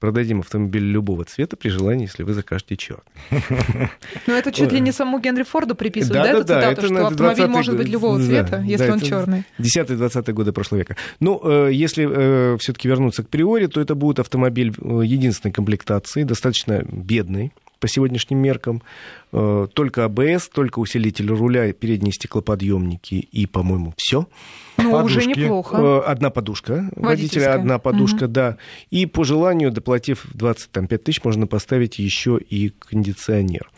продадим 0.00 0.40
автомобиль 0.40 0.82
любого 0.82 1.24
цвета 1.24 1.56
при 1.56 1.68
желании, 1.68 2.06
если 2.06 2.22
вы 2.24 2.32
закажете 2.32 2.76
черный. 2.76 3.04
Ну, 4.26 4.34
это 4.34 4.52
чуть 4.52 4.72
ли 4.72 4.80
не 4.80 4.92
самому 4.92 5.18
Генри 5.20 5.42
Форду 5.42 5.74
приписывают, 5.74 6.24
да, 6.24 6.30
эту 6.30 6.42
цитату, 6.42 6.86
что 6.86 7.06
автомобиль 7.06 7.46
может 7.46 7.76
быть 7.76 7.88
любого 7.88 8.18
цвета, 8.18 8.62
если 8.66 8.90
он 8.90 9.00
черный. 9.00 9.44
10-20 9.58 10.32
годы 10.32 10.52
прошлого 10.52 10.80
века. 10.80 10.96
Ну, 11.20 11.40
э, 11.42 11.70
если 11.72 12.08
э, 12.10 12.56
все-таки 12.58 12.88
вернуться 12.88 13.22
к 13.22 13.28
приоре, 13.28 13.68
то 13.68 13.80
это 13.80 13.94
будет 13.94 14.18
автомобиль 14.18 14.72
э, 14.78 15.02
единственной 15.04 15.52
комплектации, 15.52 16.22
достаточно 16.22 16.82
бедный 16.82 17.52
по 17.80 17.88
сегодняшним 17.88 18.38
меркам. 18.38 18.82
Только 19.30 20.04
АБС, 20.04 20.48
только 20.48 20.80
усилитель 20.80 21.28
руля, 21.28 21.72
передние 21.72 22.12
стеклоподъемники 22.12 23.14
и, 23.14 23.46
по-моему, 23.46 23.94
все. 23.96 24.26
Ну, 24.82 24.92
подушки. 24.92 25.18
уже 25.18 25.26
неплохо. 25.26 26.02
Одна 26.02 26.30
подушка 26.30 26.90
водителя, 26.96 27.54
одна 27.54 27.78
подушка, 27.78 28.24
угу. 28.24 28.32
да. 28.32 28.56
И 28.90 29.06
по 29.06 29.24
желанию, 29.24 29.70
доплатив 29.70 30.26
25 30.34 31.04
тысяч, 31.04 31.22
можно 31.24 31.46
поставить 31.46 31.98
еще 31.98 32.38
и 32.38 32.70
кондиционер. 32.70 33.70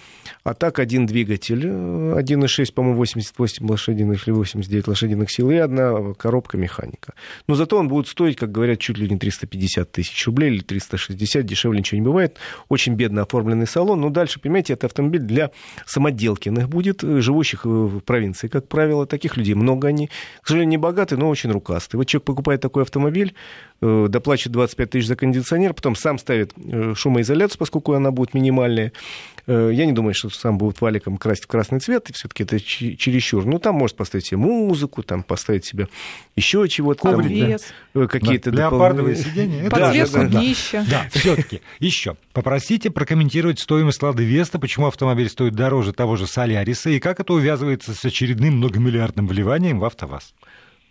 А 0.44 0.54
так 0.54 0.78
один 0.78 1.06
двигатель, 1.06 1.66
1,6, 1.66 2.72
по-моему, 2.72 2.98
88 2.98 3.68
лошадиных 3.68 4.26
или 4.26 4.34
89 4.34 4.88
лошадиных 4.88 5.30
сил, 5.30 5.50
и 5.50 5.56
одна 5.56 6.14
коробка 6.14 6.56
механика. 6.56 7.14
Но 7.46 7.54
зато 7.54 7.76
он 7.76 7.88
будет 7.88 8.08
стоить, 8.08 8.36
как 8.36 8.50
говорят, 8.50 8.78
чуть 8.78 8.98
ли 8.98 9.08
не 9.08 9.18
350 9.18 9.92
тысяч 9.92 10.26
рублей 10.26 10.50
или 10.50 10.60
360, 10.60 11.44
дешевле 11.44 11.78
ничего 11.78 12.00
не 12.00 12.04
бывает. 12.04 12.38
Очень 12.68 12.94
бедно 12.94 13.22
оформленный 13.22 13.66
салон. 13.66 14.00
Но 14.00 14.10
дальше, 14.10 14.40
понимаете, 14.40 14.72
это 14.72 14.86
автомобиль 14.86 15.20
для 15.20 15.41
самоделкиных 15.86 16.68
будет, 16.68 17.02
живущих 17.02 17.64
в 17.64 18.00
провинции, 18.00 18.48
как 18.48 18.68
правило. 18.68 19.06
Таких 19.06 19.36
людей 19.36 19.54
много 19.54 19.88
они. 19.88 20.08
К 20.40 20.46
сожалению, 20.46 20.70
не 20.70 20.76
богатые, 20.76 21.18
но 21.18 21.28
очень 21.28 21.50
рукастые. 21.50 21.98
Вот 21.98 22.06
человек 22.06 22.24
покупает 22.24 22.60
такой 22.60 22.82
автомобиль, 22.82 23.34
э, 23.80 24.06
доплачивает 24.08 24.52
25 24.52 24.90
тысяч 24.90 25.06
за 25.06 25.16
кондиционер, 25.16 25.74
потом 25.74 25.96
сам 25.96 26.18
ставит 26.18 26.52
э, 26.56 26.94
шумоизоляцию, 26.94 27.58
поскольку 27.58 27.92
она 27.92 28.10
будет 28.10 28.34
минимальная. 28.34 28.92
Э, 29.46 29.70
я 29.72 29.86
не 29.86 29.92
думаю, 29.92 30.14
что 30.14 30.30
сам 30.30 30.58
будет 30.58 30.80
валиком 30.80 31.16
красть 31.16 31.44
в 31.44 31.46
красный 31.46 31.80
цвет, 31.80 32.10
и 32.10 32.12
все-таки 32.12 32.44
это 32.44 32.60
чересчур. 32.60 33.44
Ну, 33.44 33.58
там 33.58 33.74
может 33.74 33.96
поставить 33.96 34.26
себе 34.26 34.38
музыку, 34.38 35.02
там 35.02 35.22
поставить 35.22 35.64
себе 35.64 35.88
еще 36.36 36.68
чего-то. 36.68 37.02
Там, 37.02 37.22
да, 37.94 38.06
какие-то 38.06 38.50
да, 38.50 38.62
Леопардовые 38.62 39.16
сиденья. 39.16 39.68
Подсветку 39.68 40.18
да, 40.18 40.26
днища. 40.26 40.86
Да, 40.88 41.06
все-таки 41.12 41.60
еще 41.80 42.16
попросите 42.32 42.90
прокомментировать 42.90 43.58
стоимость 43.58 44.02
Лады 44.02 44.24
Веста, 44.24 44.58
почему 44.58 44.86
автомобиль 44.86 45.28
стоит 45.28 45.54
дороже 45.54 45.92
того 45.92 46.16
же 46.16 46.26
Соляриса, 46.26 46.90
и 46.90 47.00
как 47.00 47.20
это 47.20 47.32
увязывается 47.32 47.94
с 47.94 48.04
очередным 48.04 48.56
многомиллиардным 48.56 49.26
вливанием 49.26 49.80
в 49.80 49.84
АвтоВАЗ. 49.84 50.34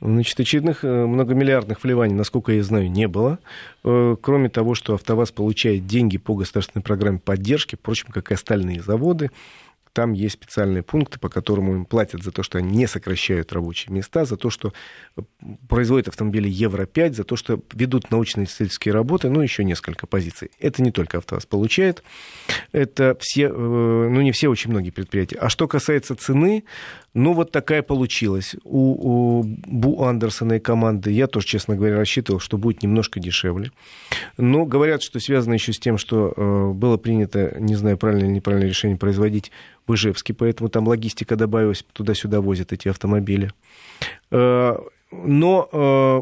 Значит, 0.01 0.39
очередных 0.39 0.84
э, 0.84 1.05
многомиллиардных 1.05 1.84
вливаний, 1.84 2.15
насколько 2.15 2.51
я 2.51 2.63
знаю, 2.63 2.89
не 2.89 3.08
было. 3.08 3.38
Э, 3.84 4.15
кроме 4.20 4.50
того, 4.50 4.74
что 4.74 4.96
АвтоВАЗ 4.96 5.31
получает 5.31 5.86
деньги 5.86 6.17
по 6.17 6.34
государственной 6.34 6.81
программе 6.81 7.20
поддержки, 7.20 7.75
впрочем, 7.75 8.08
как 8.12 8.31
и 8.31 8.34
остальные 8.34 8.81
заводы. 8.81 9.29
Там 9.93 10.13
есть 10.13 10.36
специальные 10.36 10.83
пункты, 10.83 11.19
по 11.19 11.29
которым 11.29 11.71
им 11.71 11.86
платят 11.86 12.24
за 12.24 12.31
то, 12.31 12.43
что 12.43 12.57
они 12.57 12.77
не 12.77 12.88
сокращают 12.88 13.51
рабочие 13.51 13.93
места, 13.93 14.25
за 14.25 14.38
то, 14.38 14.50
что 14.50 14.74
производят 15.67 16.07
автомобили 16.07 16.50
Евро-5, 16.50 17.13
за 17.13 17.24
то, 17.24 17.36
что 17.36 17.60
ведут 17.74 18.12
научно-исследовательские 18.12 18.93
работы, 18.93 19.29
ну, 19.29 19.41
еще 19.41 19.63
несколько 19.63 20.07
позиций. 20.07 20.51
Это 20.60 20.81
не 20.81 20.91
только 20.91 21.17
АвтоВАЗ 21.17 21.45
получает, 21.45 22.03
это 22.71 23.17
все, 23.19 23.48
э, 23.48 23.51
ну, 23.51 24.21
не 24.21 24.31
все, 24.31 24.48
очень 24.50 24.71
многие 24.71 24.91
предприятия. 24.91 25.38
А 25.38 25.50
что 25.50 25.67
касается 25.67 26.15
цены, 26.15 26.63
ну, 27.13 27.33
вот 27.33 27.51
такая 27.51 27.81
получилась. 27.81 28.55
У, 28.63 29.39
у 29.39 29.43
Бу 29.43 30.03
Андерсона 30.03 30.53
и 30.53 30.60
команды 30.60 31.12
я 31.12 31.27
тоже, 31.27 31.48
честно 31.48 31.75
говоря, 31.75 31.98
рассчитывал, 31.98 32.39
что 32.39 32.57
будет 32.57 32.83
немножко 32.83 33.19
дешевле. 33.19 33.71
Но 34.38 34.65
говорят, 34.65 35.03
что 35.03 35.19
связано 35.19 35.53
еще 35.55 35.74
с 35.74 35.79
тем, 35.79 35.98
что 35.98 36.33
э, 36.36 36.71
было 36.74 36.95
принято, 36.98 37.57
не 37.60 37.75
знаю, 37.75 37.98
правильное 37.98 38.27
или 38.27 38.36
неправильное 38.36 38.69
решение 38.69 38.98
производить 38.98 39.51
в 39.88 39.93
Ижевске, 39.93 40.33
поэтому 40.33 40.69
там 40.69 40.88
логистика 40.88 41.35
добавилась, 41.35 41.85
туда-сюда 41.93 42.41
возят 42.41 42.73
эти 42.73 42.88
автомобили. 42.88 43.51
Э, 44.31 44.77
но 45.11 45.69
э, 45.71 46.21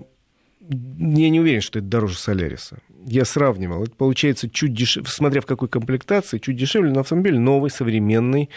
я 0.70 1.30
не 1.30 1.40
уверен, 1.40 1.62
что 1.62 1.80
это 1.80 1.88
дороже 1.88 2.18
Соляриса. 2.18 2.80
Я 3.06 3.26
сравнивал. 3.26 3.84
Это 3.84 3.96
получается 3.96 4.50
чуть 4.50 4.74
дешевле, 4.74 5.10
смотря 5.10 5.42
в 5.42 5.46
какой 5.46 5.70
комплектации, 5.70 6.38
чуть 6.38 6.58
дешевле, 6.58 6.92
но 6.92 7.02
автомобиль 7.02 7.38
новый, 7.38 7.70
современный, 7.70 8.50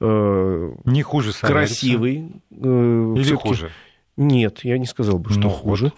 Э, 0.00 0.72
не 0.84 1.02
хуже 1.02 1.32
красивый. 1.40 2.30
Э, 2.50 3.14
Или 3.16 3.34
хуже? 3.34 3.70
Нет, 4.16 4.60
я 4.64 4.78
не 4.78 4.86
сказал 4.86 5.18
бы, 5.18 5.30
что 5.30 5.40
ну, 5.42 5.50
хуже. 5.50 5.84
Вот. 5.84 5.94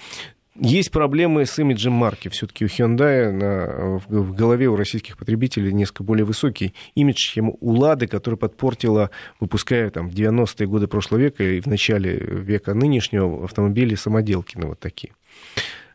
Есть 0.56 0.90
проблемы 0.90 1.46
с 1.46 1.58
имиджем 1.58 1.92
марки. 1.92 2.28
Все-таки 2.28 2.64
у 2.64 2.68
Hyundai 2.68 3.30
на, 3.30 4.00
в, 4.08 4.34
голове 4.34 4.68
у 4.68 4.76
российских 4.76 5.16
потребителей 5.16 5.72
несколько 5.72 6.02
более 6.02 6.24
высокий 6.24 6.74
имидж, 6.96 7.18
чем 7.18 7.54
у 7.60 7.72
Лады, 7.72 8.08
которая 8.08 8.36
подпортила, 8.36 9.10
выпуская 9.38 9.90
там, 9.90 10.10
в 10.10 10.14
90-е 10.14 10.66
годы 10.66 10.88
прошлого 10.88 11.20
века 11.20 11.44
и 11.44 11.60
в 11.60 11.66
начале 11.66 12.16
века 12.16 12.74
нынешнего 12.74 13.44
автомобили 13.44 13.94
самоделки, 13.94 14.58
ну, 14.58 14.68
вот 14.68 14.80
такие. 14.80 15.12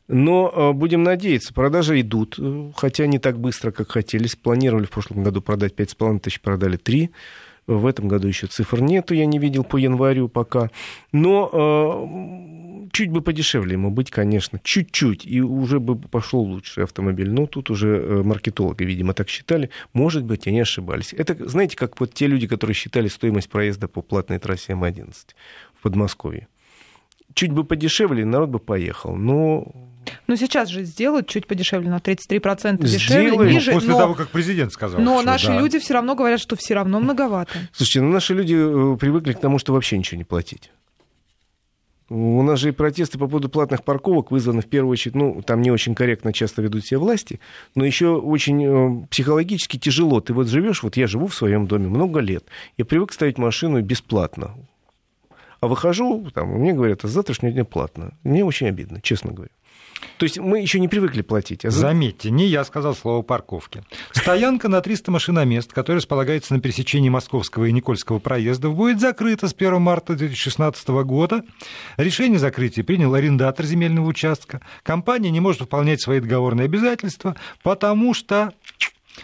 Но 0.08 0.52
э, 0.56 0.72
будем 0.72 1.04
надеяться, 1.04 1.54
продажи 1.54 2.00
идут, 2.00 2.40
хотя 2.76 3.08
не 3.08 3.20
так 3.20 3.40
быстро, 3.40 3.72
как 3.72 3.92
хотели. 3.92 4.30
Планировали 4.42 4.86
в 4.86 4.92
прошлом 4.92 5.24
году 5.24 5.42
продать 5.42 5.74
5,5 5.74 6.20
тысяч, 6.20 6.40
продали 6.40 6.78
3. 6.78 7.10
В 7.68 7.88
этом 7.88 8.08
году 8.08 8.28
еще 8.28 8.46
цифр 8.46 8.80
нету, 8.82 9.16
я 9.16 9.26
не 9.26 9.40
видел 9.40 9.64
по 9.64 9.78
январю 9.78 10.30
пока. 10.30 10.70
Но 11.12 11.50
э, 11.52 12.90
чуть 12.92 13.10
бы 13.10 13.22
подешевле 13.22 13.74
ему 13.74 13.90
быть, 13.90 14.12
конечно, 14.12 14.60
чуть-чуть, 14.64 15.26
и 15.26 15.42
уже 15.42 15.80
бы 15.80 15.96
пошел 15.96 16.42
лучший 16.42 16.84
автомобиль. 16.84 17.32
Но 17.32 17.48
тут 17.48 17.72
уже 17.72 17.88
э, 17.88 18.24
маркетологи, 18.24 18.84
видимо, 18.84 19.14
так 19.14 19.30
считали. 19.30 19.72
Может 19.94 20.24
быть, 20.26 20.48
они 20.48 20.60
ошибались. 20.60 21.14
Это, 21.14 21.50
знаете, 21.50 21.76
как 21.76 22.00
вот 22.00 22.14
те 22.14 22.28
люди, 22.28 22.46
которые 22.48 22.76
считали 22.76 23.08
стоимость 23.08 23.50
проезда 23.50 23.88
по 23.88 24.04
платной 24.04 24.38
трассе 24.38 24.74
М11 24.74 25.14
в 25.74 25.82
Подмосковье. 25.82 26.48
Чуть 27.34 27.52
бы 27.52 27.64
подешевле, 27.64 28.26
народ 28.26 28.50
бы 28.50 28.60
поехал. 28.60 29.16
Но 29.16 29.74
ну, 30.28 30.36
сейчас 30.36 30.70
же 30.70 30.84
сделают 30.84 31.28
чуть 31.28 31.48
подешевле, 31.48 31.90
на 31.90 31.98
33% 31.98 32.86
дешевле, 32.86 33.30
Сделаем. 33.30 33.52
ниже. 33.52 33.72
После 33.72 33.92
но, 33.92 34.00
того, 34.00 34.14
как 34.14 34.30
президент 34.30 34.74
сказал. 34.74 35.00
Но 35.02 35.18
что, 35.18 35.26
наши 35.26 35.48
да. 35.48 35.60
люди 35.60 35.80
все 35.80 35.94
равно 35.94 36.16
говорят, 36.16 36.40
что 36.40 36.56
все 36.56 36.74
равно 36.74 37.00
многовато. 37.00 37.54
Слушайте, 37.72 38.02
ну 38.02 38.12
наши 38.12 38.34
люди 38.34 38.56
э, 38.56 38.98
привыкли 38.98 39.34
к 39.34 39.40
тому, 39.40 39.60
что 39.60 39.74
вообще 39.74 39.98
ничего 39.98 40.18
не 40.18 40.24
платить. 40.24 40.72
У 42.08 42.44
нас 42.44 42.60
же 42.60 42.70
и 42.70 42.72
протесты 42.72 43.18
по 43.18 43.28
поводу 43.28 43.50
платных 43.50 43.84
парковок 43.84 44.30
вызваны 44.30 44.62
в 44.62 44.68
первую 44.68 44.92
очередь, 44.92 45.16
ну, 45.16 45.42
там 45.42 45.64
не 45.64 45.72
очень 45.72 45.96
корректно 45.96 46.34
часто 46.34 46.62
ведут 46.62 46.86
себя 46.86 47.00
власти, 47.00 47.40
но 47.74 47.84
еще 47.84 48.16
очень 48.16 48.64
э, 48.64 49.08
психологически 49.08 49.78
тяжело. 49.78 50.22
Ты 50.22 50.34
вот 50.34 50.48
живешь, 50.48 50.84
вот 50.84 50.98
я 50.98 51.08
живу 51.08 51.26
в 51.26 51.34
своем 51.34 51.66
доме 51.66 51.88
много 51.88 52.20
лет, 52.20 52.46
я 52.78 52.86
привык 52.86 53.12
ставить 53.12 53.40
машину 53.40 53.82
бесплатно. 53.82 54.56
А 55.60 55.68
выхожу, 55.68 56.30
там, 56.34 56.50
мне 56.50 56.74
говорят, 56.74 57.04
а 57.04 57.08
с 57.08 57.12
завтрашнего 57.12 57.64
платно. 57.64 58.14
Мне 58.24 58.44
очень 58.44 58.68
обидно, 58.68 59.02
честно 59.02 59.32
говоря. 59.32 59.52
То 60.18 60.24
есть 60.24 60.38
мы 60.38 60.60
еще 60.60 60.80
не 60.80 60.88
привыкли 60.88 61.22
платить. 61.22 61.66
А... 61.66 61.72
Заметьте, 61.72 62.32
не 62.32 62.48
я 62.48 62.64
сказал 62.64 62.96
слово 62.96 63.22
парковки. 63.22 63.84
Стоянка 64.12 64.70
на 64.70 64.82
300 64.82 65.12
машиномест, 65.12 65.74
которая 65.74 66.00
располагается 66.00 66.54
на 66.54 66.62
пересечении 66.62 67.10
Московского 67.10 67.66
и 67.66 67.72
Никольского 67.72 68.20
проездов, 68.20 68.76
будет 68.76 69.00
закрыта 69.00 69.48
с 69.48 69.54
1 69.54 69.82
марта 69.82 70.16
2016 70.16 70.88
года. 71.04 71.44
Решение 71.98 72.40
закрытия 72.40 72.84
принял 72.84 73.14
арендатор 73.14 73.66
земельного 73.66 74.08
участка. 74.08 74.62
Компания 74.84 75.32
не 75.32 75.40
может 75.40 75.62
выполнять 75.62 76.02
свои 76.02 76.20
договорные 76.20 76.66
обязательства, 76.66 77.36
потому 77.64 78.14
что 78.14 78.54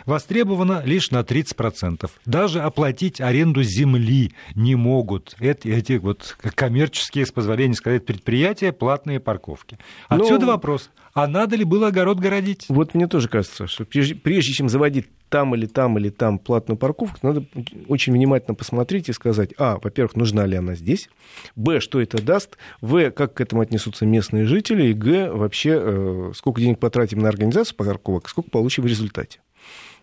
востребовано 0.06 0.82
лишь 0.86 1.12
на 1.12 1.22
30%. 1.22 2.10
Даже 2.26 2.62
оплатить 2.62 3.22
аренду 3.22 3.64
земли 3.64 4.34
не 4.56 4.76
могут 4.76 5.36
эти, 5.40 5.68
эти 5.68 5.94
вот 5.94 6.38
коммерческие, 6.56 7.26
с 7.26 7.32
позволения 7.32 7.76
сказать, 7.76 8.06
предприятия, 8.06 8.72
платные 8.72 9.20
парковки. 9.20 9.78
Отсюда 10.08 10.46
ну, 10.46 10.52
вопрос, 10.54 10.90
а 11.14 11.28
надо 11.28 11.56
ли 11.56 11.64
было 11.64 11.88
огород 11.88 12.20
городить? 12.20 12.66
Вот 12.70 12.94
мне 12.94 13.08
тоже 13.08 13.28
кажется, 13.28 13.68
что 13.68 13.86
прежде, 13.86 14.16
прежде 14.16 14.54
чем 14.54 14.70
заводить 14.70 15.08
там 15.30 15.56
или 15.56 15.66
там 15.66 15.98
или 15.98 16.10
там 16.10 16.40
платную 16.40 16.78
парковку, 16.78 17.18
надо 17.22 17.46
очень 17.88 18.14
внимательно 18.14 18.54
посмотреть 18.54 19.10
и 19.10 19.14
сказать, 19.14 19.54
а, 19.58 19.80
во-первых, 19.82 20.16
нужна 20.16 20.46
ли 20.46 20.58
она 20.58 20.76
здесь, 20.76 21.10
б, 21.56 21.80
что 21.80 22.02
это 22.02 22.22
даст, 22.22 22.58
в, 22.82 23.12
как 23.12 23.34
к 23.36 23.42
этому 23.42 23.62
отнесутся 23.62 24.06
местные 24.06 24.46
жители, 24.46 24.88
и 24.88 24.94
г, 24.94 25.32
вообще, 25.32 25.80
э, 25.82 26.32
сколько 26.36 26.60
денег 26.60 26.80
потратим 26.80 27.20
на 27.20 27.30
организацию 27.30 27.78
парковок, 27.78 28.28
сколько 28.28 28.50
получим 28.50 28.84
в 28.84 28.88
результате 28.88 29.40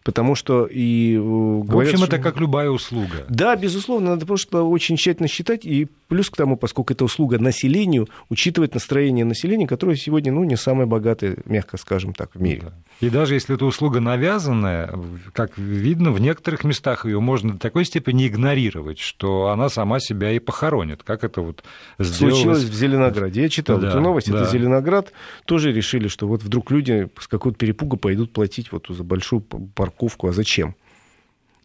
потому 0.04 0.34
что 0.34 0.66
и 0.66 1.14
э, 1.14 1.18
говорят, 1.18 1.92
В 1.92 1.94
общем, 1.94 2.04
это 2.04 2.18
как 2.18 2.38
любая 2.38 2.70
услуга. 2.70 3.24
Да, 3.28 3.56
безусловно, 3.56 4.11
надо 4.11 4.26
просто 4.26 4.62
очень 4.62 4.96
тщательно 4.96 5.28
считать, 5.28 5.64
и 5.64 5.88
плюс 6.08 6.30
к 6.30 6.37
тому, 6.37 6.56
поскольку 6.56 6.92
это 6.92 7.04
услуга 7.04 7.38
населению, 7.38 8.08
учитывать 8.28 8.74
настроение 8.74 9.24
населения, 9.24 9.66
которое 9.66 9.96
сегодня, 9.96 10.32
ну, 10.32 10.44
не 10.44 10.56
самое 10.56 10.87
богатое, 10.87 11.37
мягко 11.44 11.76
скажем 11.76 12.14
так, 12.14 12.34
в 12.34 12.40
мире. 12.40 12.62
Да. 12.62 12.72
И 13.00 13.11
даже 13.11 13.34
если 13.34 13.54
эта 13.54 13.64
услуга 13.64 14.00
навязанная, 14.00 14.92
как 15.32 15.56
видно, 15.56 16.11
в 16.11 16.20
некоторых 16.20 16.64
местах 16.64 17.04
ее 17.04 17.20
можно 17.20 17.52
до 17.52 17.58
такой 17.58 17.84
степени 17.84 18.26
игнорировать, 18.26 18.98
что 18.98 19.48
она 19.48 19.68
сама 19.68 20.00
себя 20.00 20.32
и 20.32 20.38
похоронит. 20.38 21.02
Как 21.04 21.22
это 21.22 21.40
вот 21.40 21.62
сделалось... 21.98 22.40
Случилось 22.40 22.62
в 22.64 22.74
Зеленограде. 22.74 23.42
Я 23.42 23.48
читал 23.48 23.78
да, 23.78 23.88
эту 23.88 24.00
новость. 24.00 24.30
Да. 24.30 24.42
Это 24.42 24.50
Зеленоград. 24.50 25.12
Тоже 25.44 25.72
решили, 25.72 26.08
что 26.08 26.26
вот 26.26 26.42
вдруг 26.42 26.70
люди 26.70 27.08
с 27.20 27.28
какого-то 27.28 27.58
перепуга 27.58 27.96
пойдут 27.96 28.32
платить 28.32 28.72
вот 28.72 28.87
за 28.88 29.04
большую 29.04 29.42
парковку. 29.90 30.29
А 30.29 30.33
зачем? 30.33 30.74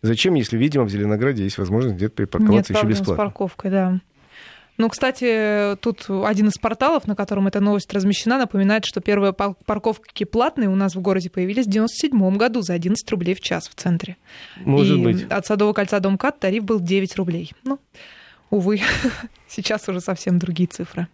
Зачем, 0.01 0.33
если, 0.33 0.57
видимо, 0.57 0.83
в 0.83 0.89
Зеленограде 0.89 1.43
есть 1.43 1.57
возможность 1.57 1.95
где-то 1.95 2.15
припарковаться 2.15 2.73
Нет 2.73 2.83
еще 2.83 2.89
бесплатно? 2.89 3.13
с 3.13 3.17
парковкой, 3.17 3.71
да. 3.71 3.99
Ну, 4.77 4.89
кстати, 4.89 5.77
тут 5.81 6.09
один 6.09 6.47
из 6.47 6.57
порталов, 6.57 7.05
на 7.07 7.15
котором 7.15 7.47
эта 7.47 7.59
новость 7.59 7.93
размещена, 7.93 8.39
напоминает, 8.39 8.85
что 8.85 9.01
первые 9.01 9.31
парковки 9.31 10.23
платные 10.23 10.67
у 10.67 10.75
нас 10.75 10.95
в 10.95 10.99
городе 10.99 11.29
появились 11.29 11.67
в 11.67 11.69
97 11.69 12.37
году 12.37 12.61
за 12.63 12.73
11 12.73 13.09
рублей 13.11 13.35
в 13.35 13.39
час 13.39 13.69
в 13.69 13.75
центре. 13.75 14.17
Может 14.57 14.97
И 14.97 15.03
быть. 15.03 15.23
от 15.31 15.45
Садового 15.45 15.73
кольца 15.73 15.99
до 15.99 16.09
МКАД 16.09 16.39
тариф 16.39 16.63
был 16.63 16.79
9 16.79 17.15
рублей. 17.17 17.51
Ну, 17.63 17.79
увы, 18.49 18.81
сейчас 19.47 19.87
уже 19.87 20.01
совсем 20.01 20.39
другие 20.39 20.67
цифры. 20.67 21.07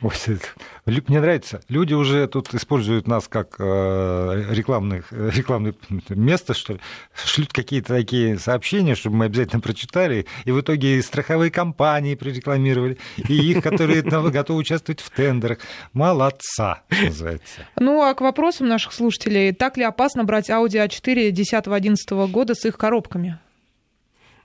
Мне 0.00 1.20
нравится. 1.20 1.60
Люди 1.68 1.94
уже 1.94 2.26
тут 2.26 2.52
используют 2.54 3.06
нас 3.06 3.28
как 3.28 3.56
э, 3.58 4.44
рекламных, 4.50 5.12
рекламное 5.12 5.74
место, 6.10 6.54
что 6.54 6.74
ли. 6.74 6.80
Шлют 7.14 7.52
какие-то 7.52 7.94
такие 7.94 8.38
сообщения, 8.38 8.94
чтобы 8.94 9.16
мы 9.16 9.24
обязательно 9.26 9.60
прочитали. 9.60 10.26
И 10.44 10.50
в 10.50 10.60
итоге 10.60 11.00
страховые 11.02 11.50
компании 11.50 12.16
прорекламировали, 12.16 12.98
и 13.16 13.34
их, 13.34 13.62
которые 13.62 14.02
готовы 14.02 14.58
участвовать 14.58 15.00
в 15.00 15.10
тендерах. 15.10 15.58
Молодца, 15.92 16.82
называется. 16.90 17.66
Ну, 17.78 18.02
а 18.02 18.14
к 18.14 18.20
вопросам 18.20 18.68
наших 18.68 18.92
слушателей. 18.92 19.52
Так 19.52 19.76
ли 19.76 19.84
опасно 19.84 20.24
брать 20.24 20.50
Audi 20.50 20.86
A4 20.86 21.30
10-11 21.30 22.28
года 22.28 22.54
с 22.54 22.64
их 22.64 22.76
коробками? 22.76 23.38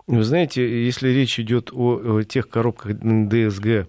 Вы 0.09 0.23
знаете, 0.23 0.85
если 0.85 1.09
речь 1.09 1.39
идет 1.39 1.69
о, 1.71 2.17
о 2.17 2.23
тех 2.23 2.49
коробках 2.49 2.93
DSG, 2.93 3.85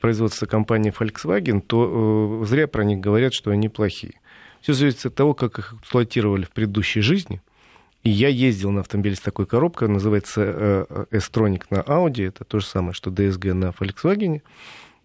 производства 0.00 0.46
компании 0.46 0.92
Volkswagen, 0.96 1.60
то 1.60 2.40
э, 2.42 2.46
зря 2.46 2.66
про 2.66 2.84
них 2.84 3.00
говорят, 3.00 3.34
что 3.34 3.50
они 3.50 3.68
плохие. 3.68 4.20
Все 4.60 4.72
зависит 4.72 5.06
от 5.06 5.14
того, 5.14 5.34
как 5.34 5.58
их 5.58 5.74
эксплуатировали 5.80 6.44
в 6.44 6.50
предыдущей 6.50 7.00
жизни. 7.00 7.40
И 8.02 8.10
я 8.10 8.28
ездил 8.28 8.70
на 8.70 8.82
автомобиле 8.82 9.16
с 9.16 9.20
такой 9.20 9.46
коробкой, 9.46 9.88
называется 9.88 10.42
э, 10.44 11.04
S-Tronic 11.10 11.64
на 11.70 11.80
Audi, 11.80 12.28
это 12.28 12.44
то 12.44 12.60
же 12.60 12.66
самое, 12.66 12.92
что 12.92 13.10
DSG 13.10 13.52
на 13.52 13.70
Volkswagen. 13.70 14.42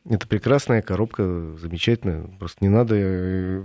Это 0.10 0.28
прекрасная 0.28 0.82
коробка, 0.82 1.24
замечательная, 1.58 2.24
просто 2.40 2.58
не 2.62 2.70
надо 2.70 2.96
э, 2.98 3.64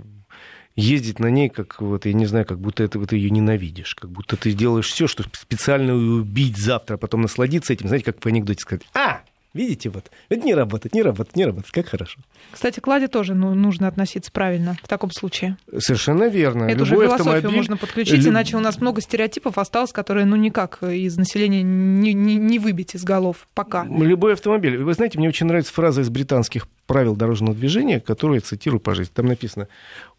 ездить 0.75 1.19
на 1.19 1.27
ней, 1.27 1.49
как 1.49 1.81
вот, 1.81 2.05
я 2.05 2.13
не 2.13 2.25
знаю, 2.25 2.45
как 2.45 2.59
будто 2.59 2.83
это, 2.83 2.99
вот, 2.99 3.11
ее 3.11 3.29
ненавидишь, 3.29 3.95
как 3.95 4.11
будто 4.11 4.37
ты 4.37 4.53
делаешь 4.53 4.87
все, 4.87 5.07
что 5.07 5.23
специально 5.33 5.95
убить 5.95 6.57
завтра, 6.57 6.95
а 6.95 6.97
потом 6.97 7.21
насладиться 7.21 7.73
этим, 7.73 7.87
знаете, 7.87 8.05
как 8.05 8.23
в 8.23 8.25
анекдоте 8.27 8.61
сказать, 8.61 8.85
а, 8.93 9.21
Видите, 9.57 9.89
вот. 9.89 10.11
Это 10.29 10.45
не 10.45 10.53
работает, 10.53 10.93
не 10.93 11.01
работает, 11.01 11.35
не 11.35 11.45
работает. 11.45 11.73
Как 11.73 11.87
хорошо. 11.87 12.19
Кстати, 12.51 12.79
к 12.79 12.85
Ладе 12.85 13.07
тоже 13.07 13.33
ну, 13.33 13.55
нужно 13.55 13.87
относиться 13.87 14.31
правильно 14.31 14.77
в 14.83 14.87
таком 14.87 15.11
случае. 15.11 15.57
Совершенно 15.77 16.27
верно. 16.29 16.65
Эту 16.65 16.85
Любой 16.85 16.87
же 16.87 16.95
философию 17.07 17.35
автомобиль... 17.35 17.57
можно 17.57 17.77
подключить, 17.77 18.19
Люб- 18.19 18.27
иначе 18.27 18.55
у 18.57 18.59
нас 18.59 18.79
много 18.79 19.01
стереотипов 19.01 19.57
осталось, 19.57 19.91
которые 19.91 20.25
ну 20.25 20.35
никак 20.35 20.83
из 20.83 21.17
населения 21.17 21.63
не, 21.63 22.13
не, 22.13 22.35
не 22.35 22.59
выбить 22.59 22.93
из 22.93 23.03
голов 23.03 23.47
пока. 23.55 23.85
Любой 23.85 24.33
автомобиль. 24.33 24.77
Вы 24.77 24.93
знаете, 24.93 25.17
мне 25.17 25.27
очень 25.27 25.47
нравится 25.47 25.73
фраза 25.73 26.01
из 26.01 26.09
британских 26.09 26.67
правил 26.85 27.15
дорожного 27.15 27.55
движения, 27.55 27.99
которую 27.99 28.35
я 28.35 28.41
цитирую 28.41 28.79
по 28.79 28.93
жизни. 28.93 29.11
Там 29.13 29.25
написано, 29.25 29.67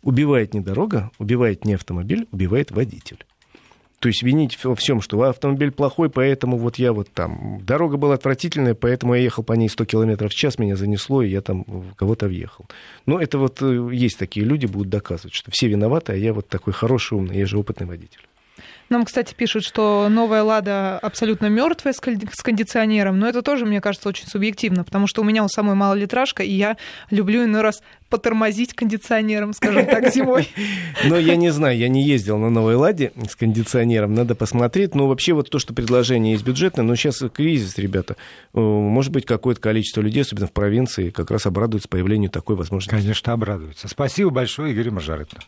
убивает 0.03 0.53
не 0.53 0.61
дорога, 0.61 1.11
убивает 1.19 1.65
не 1.65 1.75
автомобиль, 1.75 2.27
убивает 2.33 2.71
водитель. 2.71 3.25
То 4.01 4.09
есть 4.09 4.23
винить 4.23 4.63
во 4.65 4.77
всем, 4.77 5.01
что 5.01 5.21
автомобиль 5.23 5.73
плохой, 5.73 6.09
поэтому 6.09 6.57
вот 6.57 6.77
я 6.77 6.93
вот 6.93 7.11
там. 7.13 7.61
Дорога 7.65 7.97
была 7.97 8.15
отвратительная, 8.15 8.75
поэтому 8.75 9.15
я 9.15 9.23
ехал 9.23 9.43
по 9.43 9.55
ней 9.55 9.69
100 9.69 9.85
км 9.87 10.29
в 10.29 10.35
час, 10.35 10.59
меня 10.59 10.77
занесло, 10.77 11.23
и 11.23 11.29
я 11.29 11.41
там 11.41 11.65
кого-то 11.97 12.29
въехал. 12.29 12.67
Но 13.07 13.21
это 13.21 13.39
вот 13.39 13.61
э, 13.61 13.89
есть 13.93 14.19
такие 14.19 14.47
люди, 14.47 14.67
будут 14.67 14.89
доказывать, 14.89 15.35
что 15.35 15.51
все 15.51 15.67
виноваты, 15.67 16.13
а 16.13 16.17
я 16.17 16.33
вот 16.33 16.49
такой 16.49 16.73
хороший, 16.73 17.15
умный, 17.15 17.39
я 17.39 17.47
же 17.47 17.59
опытный 17.59 17.87
водитель. 17.87 18.21
Нам, 18.89 19.05
кстати, 19.05 19.35
пишут, 19.35 19.65
что 19.65 20.09
новая 20.09 20.43
«Лада» 20.43 20.99
абсолютно 20.99 21.47
мертвая 21.47 21.93
с 21.93 22.01
кон- 22.01 22.19
с 22.33 22.43
кондиционером, 22.43 23.19
но 23.19 23.29
это 23.29 23.43
тоже, 23.43 23.67
мне 23.67 23.81
кажется, 23.81 24.09
очень 24.09 24.27
субъективно, 24.27 24.85
потому 24.85 25.07
что 25.07 25.23
у 25.23 25.25
меня 25.25 25.45
у 25.45 25.49
самой 25.49 25.75
малолитражка, 25.75 26.43
и 26.43 26.53
я 26.53 26.77
люблю 27.11 27.45
иной 27.45 27.61
раз 27.61 27.83
потормозить 28.09 28.73
кондиционером, 28.73 29.53
скажем 29.53 29.85
так, 29.85 30.13
зимой. 30.15 30.49
Но 31.05 31.19
я 31.19 31.37
не 31.37 31.51
знаю, 31.51 31.77
я 31.77 31.89
не 31.89 32.03
ездил 32.03 32.39
на 32.39 32.49
новой 32.49 32.77
«Ладе» 32.77 33.13
с 33.31 33.37
кондиционером, 33.37 34.15
надо 34.15 34.35
посмотреть. 34.35 34.95
Но 34.95 35.07
вообще 35.09 35.35
вот 35.35 35.51
то, 35.51 35.59
что 35.59 35.75
предложение 35.75 36.33
есть 36.33 36.45
бюджетное, 36.45 36.85
но 36.85 36.97
сейчас 36.97 37.23
кризис, 37.35 37.77
ребята, 37.77 38.17
Э, 38.55 38.61
может 38.61 39.13
быть, 39.13 39.27
какое-то 39.27 39.61
количество 39.61 40.01
людей, 40.01 40.23
особенно 40.23 40.47
в 40.47 40.53
провинции, 40.53 41.11
как 41.11 41.31
раз 41.31 41.47
обрадуются 41.47 41.89
появлению 41.89 42.31
такой 42.31 42.57
возможности. 42.57 42.95
Конечно, 42.97 43.33
обрадуются. 43.33 43.89
Спасибо 43.89 44.31
большое, 44.31 44.73
Игорь 44.73 44.91
Мажарыпна. 44.91 45.41